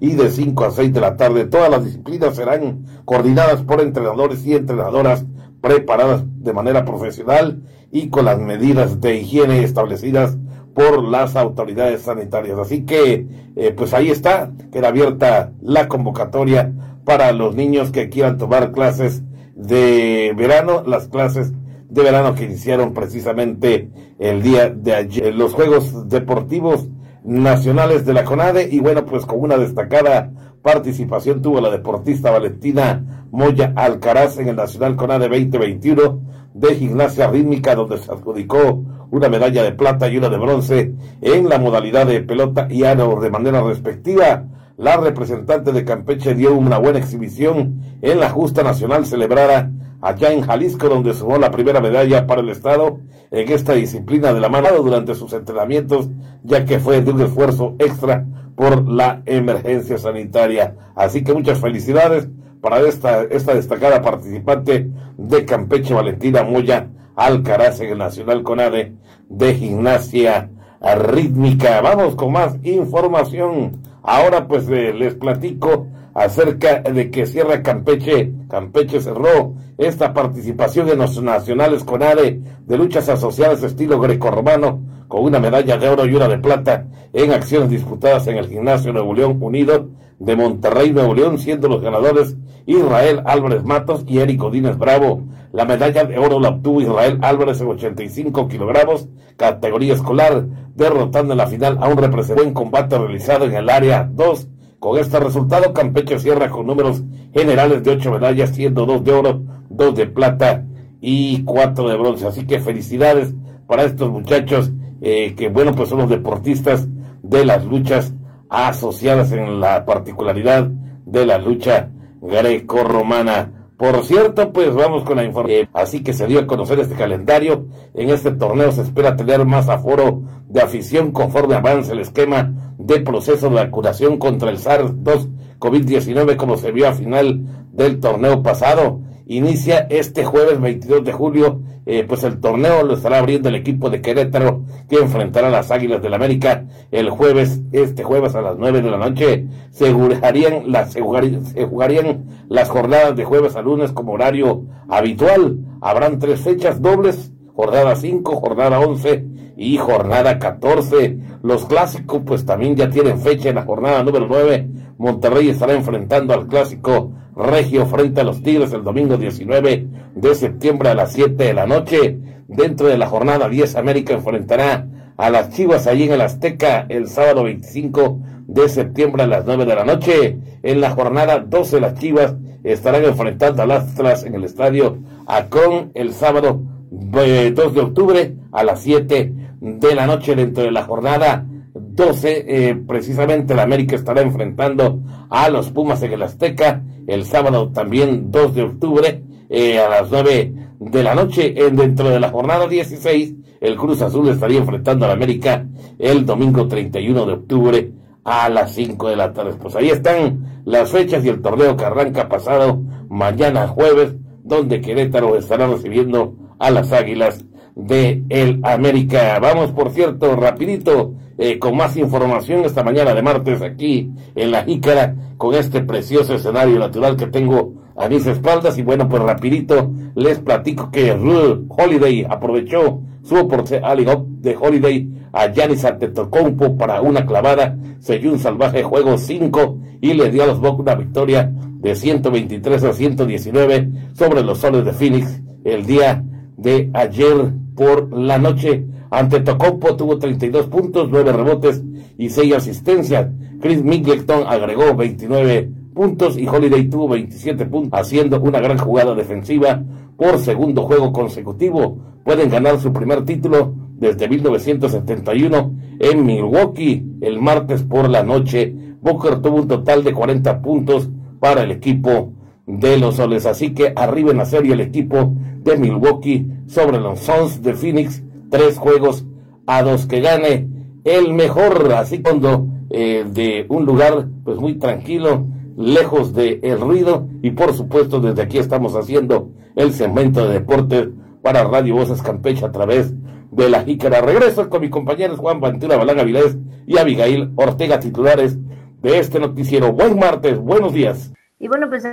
y 0.00 0.14
de 0.14 0.30
5 0.30 0.64
a 0.64 0.70
6 0.72 0.92
de 0.92 1.00
la 1.00 1.16
tarde. 1.16 1.44
Todas 1.44 1.70
las 1.70 1.84
disciplinas 1.84 2.34
serán 2.34 2.86
coordinadas 3.04 3.62
por 3.62 3.80
entrenadores 3.80 4.44
y 4.44 4.54
entrenadoras 4.54 5.24
preparadas 5.60 6.24
de 6.26 6.52
manera 6.52 6.84
profesional 6.84 7.62
y 7.92 8.08
con 8.08 8.24
las 8.24 8.40
medidas 8.40 9.00
de 9.00 9.16
higiene 9.16 9.62
establecidas 9.62 10.36
por 10.74 11.04
las 11.04 11.36
autoridades 11.36 12.02
sanitarias. 12.02 12.58
Así 12.58 12.84
que, 12.84 13.28
eh, 13.54 13.72
pues 13.76 13.94
ahí 13.94 14.10
está, 14.10 14.50
queda 14.72 14.88
abierta 14.88 15.52
la 15.62 15.86
convocatoria 15.86 16.72
para 17.04 17.32
los 17.32 17.54
niños 17.54 17.90
que 17.90 18.08
quieran 18.08 18.38
tomar 18.38 18.72
clases 18.72 19.22
de 19.54 20.34
verano, 20.36 20.82
las 20.86 21.08
clases 21.08 21.52
de 21.88 22.02
verano 22.02 22.34
que 22.34 22.44
iniciaron 22.44 22.92
precisamente 22.92 23.90
el 24.18 24.42
día 24.42 24.70
de 24.70 24.94
ayer. 24.94 25.34
Los 25.34 25.54
Juegos 25.54 26.08
Deportivos 26.08 26.88
Nacionales 27.24 28.04
de 28.04 28.12
la 28.12 28.24
CONADE 28.24 28.68
y 28.70 28.80
bueno, 28.80 29.06
pues 29.06 29.24
con 29.24 29.40
una 29.40 29.56
destacada 29.56 30.30
participación 30.62 31.40
tuvo 31.40 31.60
la 31.60 31.70
deportista 31.70 32.30
Valentina 32.30 33.26
Moya 33.30 33.72
Alcaraz 33.76 34.38
en 34.38 34.48
el 34.48 34.56
Nacional 34.56 34.96
CONADE 34.96 35.28
2021 35.28 36.20
de 36.54 36.74
gimnasia 36.76 37.28
rítmica 37.28 37.74
donde 37.74 37.98
se 37.98 38.10
adjudicó 38.12 38.84
una 39.10 39.28
medalla 39.28 39.62
de 39.62 39.72
plata 39.72 40.08
y 40.08 40.16
una 40.16 40.28
de 40.28 40.38
bronce 40.38 40.94
en 41.20 41.48
la 41.48 41.58
modalidad 41.58 42.06
de 42.06 42.20
pelota 42.20 42.66
y 42.70 42.84
aro 42.84 43.20
de 43.20 43.30
manera 43.30 43.62
respectiva. 43.62 44.44
La 44.76 44.96
representante 44.96 45.70
de 45.70 45.84
Campeche 45.84 46.34
dio 46.34 46.54
una 46.54 46.78
buena 46.78 46.98
exhibición 46.98 47.80
en 48.02 48.18
la 48.18 48.30
justa 48.30 48.64
nacional 48.64 49.06
celebrada 49.06 49.70
allá 50.00 50.32
en 50.32 50.42
Jalisco, 50.42 50.88
donde 50.88 51.14
sumó 51.14 51.38
la 51.38 51.52
primera 51.52 51.80
medalla 51.80 52.26
para 52.26 52.40
el 52.40 52.48
Estado 52.48 52.98
en 53.30 53.52
esta 53.52 53.74
disciplina 53.74 54.34
de 54.34 54.40
la 54.40 54.48
mano 54.48 54.68
durante 54.82 55.14
sus 55.14 55.32
entrenamientos, 55.32 56.08
ya 56.42 56.64
que 56.64 56.80
fue 56.80 57.00
de 57.02 57.12
un 57.12 57.20
esfuerzo 57.20 57.76
extra 57.78 58.26
por 58.56 58.88
la 58.88 59.22
emergencia 59.26 59.96
sanitaria. 59.96 60.74
Así 60.96 61.22
que 61.22 61.34
muchas 61.34 61.60
felicidades 61.60 62.28
para 62.60 62.80
esta, 62.80 63.22
esta 63.22 63.54
destacada 63.54 64.02
participante 64.02 64.90
de 65.16 65.44
Campeche, 65.44 65.94
Valentina 65.94 66.42
Moya 66.42 66.88
Alcaraz 67.14 67.80
en 67.80 67.90
el 67.90 67.98
Nacional 67.98 68.42
Conade 68.42 68.96
de 69.28 69.54
Gimnasia 69.54 70.50
Rítmica. 70.80 71.80
Vamos 71.80 72.16
con 72.16 72.32
más 72.32 72.56
información. 72.64 73.93
Ahora 74.04 74.46
pues 74.46 74.68
eh, 74.68 74.92
les 74.92 75.14
platico 75.14 75.88
acerca 76.12 76.80
de 76.80 77.10
que 77.10 77.26
cierra 77.26 77.62
Campeche. 77.62 78.32
Campeche 78.50 79.00
cerró 79.00 79.54
esta 79.78 80.12
participación 80.12 80.90
en 80.90 80.98
los 80.98 81.20
nacionales 81.22 81.84
CONADE 81.84 82.40
de 82.66 82.78
luchas 82.78 83.08
asociadas 83.08 83.62
estilo 83.62 83.98
grecorromano 83.98 84.82
con 85.08 85.24
una 85.24 85.38
medalla 85.38 85.76
de 85.76 85.88
oro 85.88 86.06
y 86.06 86.14
una 86.14 86.28
de 86.28 86.38
plata 86.38 86.86
en 87.12 87.32
acciones 87.32 87.70
disputadas 87.70 88.26
en 88.26 88.36
el 88.36 88.48
Gimnasio 88.48 88.92
Nuevo 88.92 89.14
León 89.14 89.38
Unido 89.40 89.88
de 90.18 90.36
Monterrey, 90.36 90.92
Nuevo 90.92 91.14
León, 91.14 91.38
siendo 91.38 91.68
los 91.68 91.82
ganadores 91.82 92.36
Israel 92.66 93.22
Álvarez 93.24 93.64
Matos 93.64 94.04
y 94.06 94.18
Eric 94.18 94.42
Odínez 94.42 94.78
Bravo. 94.78 95.22
La 95.52 95.64
medalla 95.64 96.04
de 96.04 96.18
oro 96.18 96.40
la 96.40 96.48
obtuvo 96.48 96.80
Israel 96.80 97.18
Álvarez 97.22 97.60
en 97.60 97.68
85 97.68 98.48
kilogramos, 98.48 99.08
categoría 99.36 99.94
escolar, 99.94 100.46
derrotando 100.74 101.34
en 101.34 101.38
la 101.38 101.46
final 101.46 101.78
a 101.80 101.88
un 101.88 101.96
representante 101.96 102.48
en 102.48 102.54
combate 102.54 102.98
realizado 102.98 103.44
en 103.44 103.54
el 103.54 103.70
área 103.70 104.08
2. 104.12 104.48
Con 104.80 104.98
este 104.98 105.20
resultado, 105.20 105.72
Campeche 105.72 106.18
cierra 106.18 106.50
con 106.50 106.66
números 106.66 107.02
generales 107.32 107.84
de 107.84 107.92
8 107.92 108.10
medallas, 108.10 108.50
siendo 108.50 108.84
2 108.84 109.04
de 109.04 109.12
oro, 109.12 109.42
2 109.70 109.94
de 109.94 110.06
plata 110.06 110.64
y 111.00 111.44
4 111.44 111.88
de 111.88 111.96
bronce. 111.96 112.26
Así 112.26 112.46
que 112.46 112.60
felicidades 112.60 113.34
para 113.66 113.84
estos 113.84 114.10
muchachos 114.10 114.72
eh, 115.06 115.34
que, 115.34 115.50
bueno, 115.50 115.74
pues 115.74 115.90
son 115.90 115.98
los 115.98 116.08
deportistas 116.08 116.88
de 117.22 117.44
las 117.44 117.62
luchas 117.66 118.14
asociadas 118.48 119.32
en 119.32 119.60
la 119.60 119.84
particularidad 119.84 120.66
de 121.04 121.26
la 121.26 121.36
lucha 121.36 121.90
greco-romana. 122.22 123.68
Por 123.76 124.02
cierto, 124.02 124.50
pues 124.50 124.74
vamos 124.74 125.04
con 125.04 125.18
la 125.18 125.24
información. 125.24 125.68
Así 125.74 126.02
que 126.02 126.14
se 126.14 126.26
dio 126.26 126.40
a 126.40 126.46
conocer 126.46 126.80
este 126.80 126.94
calendario. 126.94 127.66
En 127.92 128.08
este 128.08 128.30
torneo 128.30 128.72
se 128.72 128.80
espera 128.80 129.14
tener 129.14 129.44
más 129.44 129.68
aforo 129.68 130.22
de 130.48 130.62
afición 130.62 131.12
conforme 131.12 131.56
avance 131.56 131.92
el 131.92 131.98
esquema 131.98 132.72
de 132.78 133.00
proceso 133.00 133.50
de 133.50 133.56
vacunación 133.56 134.16
contra 134.16 134.48
el 134.48 134.56
SARS-2 134.56 135.28
COVID-19 135.58 136.36
como 136.36 136.56
se 136.56 136.72
vio 136.72 136.88
a 136.88 136.92
final 136.92 137.42
del 137.72 138.00
torneo 138.00 138.42
pasado 138.42 139.00
inicia 139.26 139.86
este 139.90 140.24
jueves 140.24 140.60
22 140.60 141.04
de 141.04 141.12
julio, 141.12 141.60
eh, 141.86 142.04
pues 142.06 142.24
el 142.24 142.40
torneo 142.40 142.82
lo 142.82 142.94
estará 142.94 143.18
abriendo 143.18 143.48
el 143.48 143.56
equipo 143.56 143.90
de 143.90 144.00
Querétaro 144.00 144.62
que 144.88 144.96
enfrentará 144.96 145.48
a 145.48 145.50
las 145.50 145.70
Águilas 145.70 146.00
del 146.00 146.12
la 146.12 146.16
América 146.16 146.64
el 146.90 147.10
jueves, 147.10 147.60
este 147.72 148.04
jueves 148.04 148.34
a 148.34 148.42
las 148.42 148.56
9 148.56 148.82
de 148.82 148.90
la 148.90 148.96
noche. 148.96 149.46
Se 149.70 149.92
jugarían 149.92 150.70
las, 150.72 150.92
se 150.92 151.00
jugarían 151.00 152.24
las 152.48 152.68
jornadas 152.68 153.16
de 153.16 153.24
jueves 153.24 153.56
a 153.56 153.62
lunes 153.62 153.92
como 153.92 154.12
horario 154.12 154.64
habitual. 154.88 155.58
Habrán 155.80 156.18
tres 156.18 156.40
fechas 156.40 156.80
dobles, 156.80 157.32
jornada 157.54 157.96
5, 157.96 158.36
jornada 158.36 158.80
11 158.80 159.26
y 159.56 159.76
jornada 159.76 160.38
14. 160.38 161.18
Los 161.42 161.66
clásicos 161.66 162.22
pues 162.24 162.46
también 162.46 162.76
ya 162.76 162.88
tienen 162.88 163.20
fecha 163.20 163.50
en 163.50 163.56
la 163.56 163.62
jornada 163.62 164.02
número 164.02 164.26
9. 164.26 164.68
Monterrey 164.98 165.48
estará 165.48 165.74
enfrentando 165.74 166.34
al 166.34 166.46
clásico 166.46 167.12
Regio 167.36 167.86
frente 167.86 168.20
a 168.20 168.24
los 168.24 168.42
Tigres 168.42 168.72
el 168.72 168.84
domingo 168.84 169.16
19 169.16 169.86
de 170.14 170.34
septiembre 170.34 170.90
a 170.90 170.94
las 170.94 171.12
7 171.12 171.42
de 171.42 171.54
la 171.54 171.66
noche. 171.66 172.18
Dentro 172.46 172.86
de 172.86 172.98
la 172.98 173.06
jornada 173.06 173.48
10, 173.48 173.74
América 173.76 174.14
enfrentará 174.14 174.86
a 175.16 175.30
las 175.30 175.50
Chivas 175.50 175.86
allí 175.86 176.04
en 176.04 176.12
el 176.12 176.20
Azteca 176.20 176.86
el 176.88 177.08
sábado 177.08 177.44
25 177.44 178.18
de 178.46 178.68
septiembre 178.68 179.24
a 179.24 179.26
las 179.26 179.44
9 179.46 179.64
de 179.66 179.74
la 179.74 179.84
noche. 179.84 180.38
En 180.62 180.80
la 180.80 180.90
jornada 180.90 181.40
12, 181.40 181.80
las 181.80 181.94
Chivas 181.94 182.34
estarán 182.62 183.04
enfrentando 183.04 183.62
a 183.62 183.66
las 183.66 183.92
Atlas 183.92 184.24
en 184.24 184.34
el 184.34 184.44
estadio 184.44 184.98
Acón 185.26 185.90
el 185.94 186.12
sábado 186.12 186.62
2 186.90 187.74
de 187.74 187.80
octubre 187.80 188.36
a 188.52 188.62
las 188.62 188.80
7 188.80 189.32
de 189.60 189.94
la 189.94 190.06
noche 190.06 190.36
dentro 190.36 190.62
de 190.62 190.70
la 190.70 190.84
jornada 190.84 191.46
12, 191.74 192.44
eh, 192.46 192.76
precisamente 192.86 193.54
la 193.54 193.64
América 193.64 193.96
estará 193.96 194.22
enfrentando 194.22 195.00
a 195.28 195.48
los 195.50 195.70
Pumas 195.70 196.02
en 196.02 196.12
el 196.12 196.22
Azteca 196.22 196.82
el 197.06 197.24
sábado 197.24 197.70
también 197.72 198.30
2 198.30 198.54
de 198.54 198.62
octubre 198.62 199.22
eh, 199.50 199.78
a 199.78 199.88
las 199.88 200.10
9 200.10 200.54
de 200.78 201.02
la 201.02 201.14
noche. 201.14 201.52
dentro 201.72 202.10
de 202.10 202.20
la 202.20 202.30
jornada 202.30 202.68
16, 202.68 203.34
el 203.60 203.76
Cruz 203.76 204.02
Azul 204.02 204.28
estaría 204.28 204.58
enfrentando 204.58 205.04
al 205.04 205.12
América 205.12 205.66
el 205.98 206.24
domingo 206.24 206.68
31 206.68 207.26
de 207.26 207.32
octubre 207.32 207.92
a 208.24 208.48
las 208.48 208.72
5 208.72 209.08
de 209.08 209.16
la 209.16 209.32
tarde. 209.32 209.54
Pues 209.60 209.74
ahí 209.76 209.90
están 209.90 210.62
las 210.64 210.90
fechas 210.90 211.24
y 211.24 211.28
el 211.28 211.42
torneo 211.42 211.76
que 211.76 211.84
arranca 211.84 212.28
pasado 212.28 212.82
mañana 213.08 213.68
jueves, 213.68 214.14
donde 214.42 214.80
Querétaro 214.80 215.36
estará 215.36 215.66
recibiendo 215.66 216.34
a 216.58 216.70
las 216.70 216.92
Águilas 216.92 217.44
de 217.74 218.24
el 218.28 218.60
América. 218.62 219.38
Vamos, 219.40 219.72
por 219.72 219.90
cierto, 219.90 220.36
rapidito, 220.36 221.14
eh, 221.38 221.58
con 221.58 221.76
más 221.76 221.96
información 221.96 222.64
esta 222.64 222.82
mañana 222.82 223.14
de 223.14 223.22
martes 223.22 223.62
aquí 223.62 224.10
en 224.34 224.50
La 224.50 224.64
Jícara, 224.64 225.14
con 225.36 225.54
este 225.54 225.82
precioso 225.82 226.34
escenario 226.34 226.78
natural 226.78 227.16
que 227.16 227.26
tengo 227.26 227.74
a 227.96 228.08
mis 228.08 228.26
espaldas. 228.26 228.78
Y 228.78 228.82
bueno, 228.82 229.08
pues 229.08 229.22
rapidito 229.22 229.90
les 230.14 230.38
platico 230.38 230.90
que 230.90 231.12
Holiday 231.12 232.26
aprovechó 232.28 233.00
su 233.22 233.36
oportunidad 233.36 234.18
de 234.18 234.56
Holiday 234.56 235.10
a 235.32 235.50
Yanis 235.50 235.84
Antetokounmpo 235.84 236.76
para 236.76 237.00
una 237.00 237.26
clavada, 237.26 237.76
selló 237.98 238.32
un 238.32 238.38
salvaje 238.38 238.82
juego 238.82 239.18
5 239.18 239.78
y 240.00 240.14
le 240.14 240.30
dio 240.30 240.44
a 240.44 240.46
los 240.46 240.60
Bucks 240.60 240.80
una 240.80 240.94
victoria 240.94 241.50
de 241.52 241.94
123 241.94 242.84
a 242.84 242.92
119 242.92 243.90
sobre 244.12 244.42
los 244.42 244.58
soles 244.58 244.84
de 244.84 244.92
Phoenix 244.92 245.40
el 245.64 245.86
día 245.86 246.22
de 246.56 246.90
ayer 246.94 247.52
por 247.74 248.12
la 248.16 248.38
noche. 248.38 248.86
Ante 249.14 249.40
Tocompo 249.40 249.94
tuvo 249.94 250.18
32 250.18 250.66
puntos, 250.66 251.08
9 251.08 251.32
rebotes 251.32 251.84
y 252.18 252.30
6 252.30 252.54
asistencias. 252.54 253.28
Chris 253.60 253.80
Middleton 253.82 254.42
agregó 254.48 254.96
29 254.96 255.70
puntos 255.94 256.36
y 256.36 256.48
Holiday 256.48 256.88
tuvo 256.88 257.08
27 257.10 257.66
puntos, 257.66 258.00
haciendo 258.00 258.40
una 258.40 258.58
gran 258.58 258.76
jugada 258.76 259.14
defensiva 259.14 259.84
por 260.16 260.38
segundo 260.38 260.82
juego 260.82 261.12
consecutivo. 261.12 261.96
Pueden 262.24 262.50
ganar 262.50 262.80
su 262.80 262.92
primer 262.92 263.24
título 263.24 263.74
desde 263.94 264.28
1971 264.28 265.72
en 266.00 266.26
Milwaukee 266.26 267.06
el 267.20 267.40
martes 267.40 267.84
por 267.84 268.10
la 268.10 268.24
noche. 268.24 268.74
Booker 269.00 269.40
tuvo 269.40 269.58
un 269.58 269.68
total 269.68 270.02
de 270.02 270.12
40 270.12 270.60
puntos 270.60 271.08
para 271.38 271.62
el 271.62 271.70
equipo 271.70 272.32
de 272.66 272.98
los 272.98 273.14
soles. 273.14 273.46
Así 273.46 273.74
que 273.74 273.92
arriba 273.94 274.32
en 274.32 274.38
la 274.38 274.44
serie 274.44 274.72
el 274.72 274.80
equipo 274.80 275.34
de 275.62 275.76
Milwaukee 275.76 276.48
sobre 276.66 276.98
los 276.98 277.20
Suns 277.20 277.62
de 277.62 277.74
Phoenix. 277.74 278.24
Tres 278.54 278.78
juegos 278.78 279.26
a 279.66 279.82
dos 279.82 280.06
que 280.06 280.20
gane 280.20 280.68
el 281.02 281.34
mejor. 281.34 281.92
Así 281.92 282.22
cuando 282.22 282.68
eh, 282.88 283.26
de 283.28 283.66
un 283.68 283.84
lugar 283.84 284.28
pues 284.44 284.58
muy 284.58 284.78
tranquilo, 284.78 285.48
lejos 285.76 286.34
del 286.34 286.60
el 286.62 286.80
ruido. 286.80 287.26
Y 287.42 287.50
por 287.50 287.72
supuesto 287.72 288.20
desde 288.20 288.42
aquí 288.42 288.58
estamos 288.58 288.94
haciendo 288.94 289.50
el 289.74 289.92
segmento 289.92 290.46
de 290.46 290.60
deportes 290.60 291.08
para 291.42 291.64
Radio 291.64 291.96
Voces 291.96 292.22
Campeche 292.22 292.64
a 292.64 292.70
través 292.70 293.12
de 293.50 293.68
la 293.68 293.82
Jícara. 293.82 294.20
Regreso 294.20 294.70
con 294.70 294.82
mis 294.82 294.90
compañeros 294.90 295.40
Juan 295.40 295.60
Ventura 295.60 295.96
Balán 295.96 296.20
Avilés 296.20 296.56
y 296.86 296.96
Abigail 296.96 297.50
Ortega, 297.56 297.98
titulares 297.98 298.56
de 299.02 299.18
este 299.18 299.40
noticiero. 299.40 299.92
Buen 299.92 300.16
martes, 300.16 300.60
buenos 300.60 300.92
días. 300.92 301.32
Y 301.58 301.66
bueno, 301.66 301.88
pues 301.88 302.04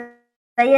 ahí 0.56 0.74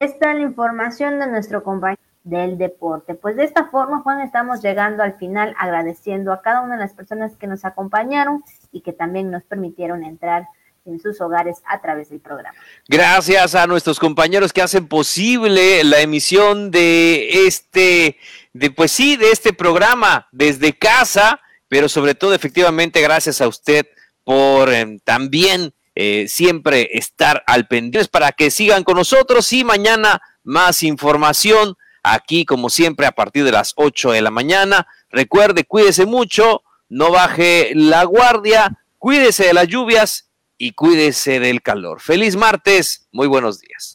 está 0.00 0.32
la 0.32 0.40
información 0.40 1.18
de 1.18 1.26
nuestro 1.26 1.62
compañero 1.62 2.11
del 2.24 2.58
deporte. 2.58 3.14
Pues 3.14 3.36
de 3.36 3.44
esta 3.44 3.68
forma, 3.68 4.00
Juan, 4.02 4.20
estamos 4.20 4.62
llegando 4.62 5.02
al 5.02 5.14
final 5.14 5.54
agradeciendo 5.58 6.32
a 6.32 6.42
cada 6.42 6.60
una 6.60 6.76
de 6.76 6.80
las 6.80 6.94
personas 6.94 7.36
que 7.36 7.46
nos 7.46 7.64
acompañaron 7.64 8.44
y 8.70 8.82
que 8.82 8.92
también 8.92 9.30
nos 9.30 9.42
permitieron 9.44 10.04
entrar 10.04 10.46
en 10.84 11.00
sus 11.00 11.20
hogares 11.20 11.58
a 11.64 11.80
través 11.80 12.10
del 12.10 12.20
programa. 12.20 12.56
Gracias 12.88 13.54
a 13.54 13.66
nuestros 13.66 13.98
compañeros 13.98 14.52
que 14.52 14.62
hacen 14.62 14.88
posible 14.88 15.84
la 15.84 16.00
emisión 16.00 16.70
de 16.70 17.46
este, 17.46 18.16
de 18.52 18.70
pues 18.70 18.90
sí, 18.90 19.16
de 19.16 19.30
este 19.30 19.52
programa 19.52 20.28
desde 20.32 20.72
casa, 20.72 21.40
pero 21.68 21.88
sobre 21.88 22.14
todo 22.14 22.34
efectivamente 22.34 23.00
gracias 23.00 23.40
a 23.40 23.48
usted 23.48 23.86
por 24.24 24.72
em, 24.72 24.98
también 25.00 25.72
eh, 25.94 26.26
siempre 26.28 26.88
estar 26.92 27.44
al 27.46 27.68
pendiente 27.68 28.08
para 28.10 28.32
que 28.32 28.50
sigan 28.50 28.82
con 28.82 28.96
nosotros 28.96 29.52
y 29.52 29.64
mañana 29.64 30.20
más 30.42 30.82
información 30.82 31.76
aquí 32.02 32.44
como 32.44 32.70
siempre 32.70 33.06
a 33.06 33.12
partir 33.12 33.44
de 33.44 33.52
las 33.52 33.72
8 33.76 34.12
de 34.12 34.22
la 34.22 34.30
mañana. 34.30 34.86
Recuerde, 35.10 35.64
cuídese 35.64 36.06
mucho, 36.06 36.62
no 36.88 37.10
baje 37.10 37.72
la 37.74 38.04
guardia, 38.04 38.78
cuídese 38.98 39.46
de 39.46 39.54
las 39.54 39.68
lluvias 39.68 40.30
y 40.58 40.72
cuídese 40.72 41.40
del 41.40 41.62
calor. 41.62 42.00
Feliz 42.00 42.36
martes, 42.36 43.08
muy 43.12 43.26
buenos 43.26 43.60
días. 43.60 43.91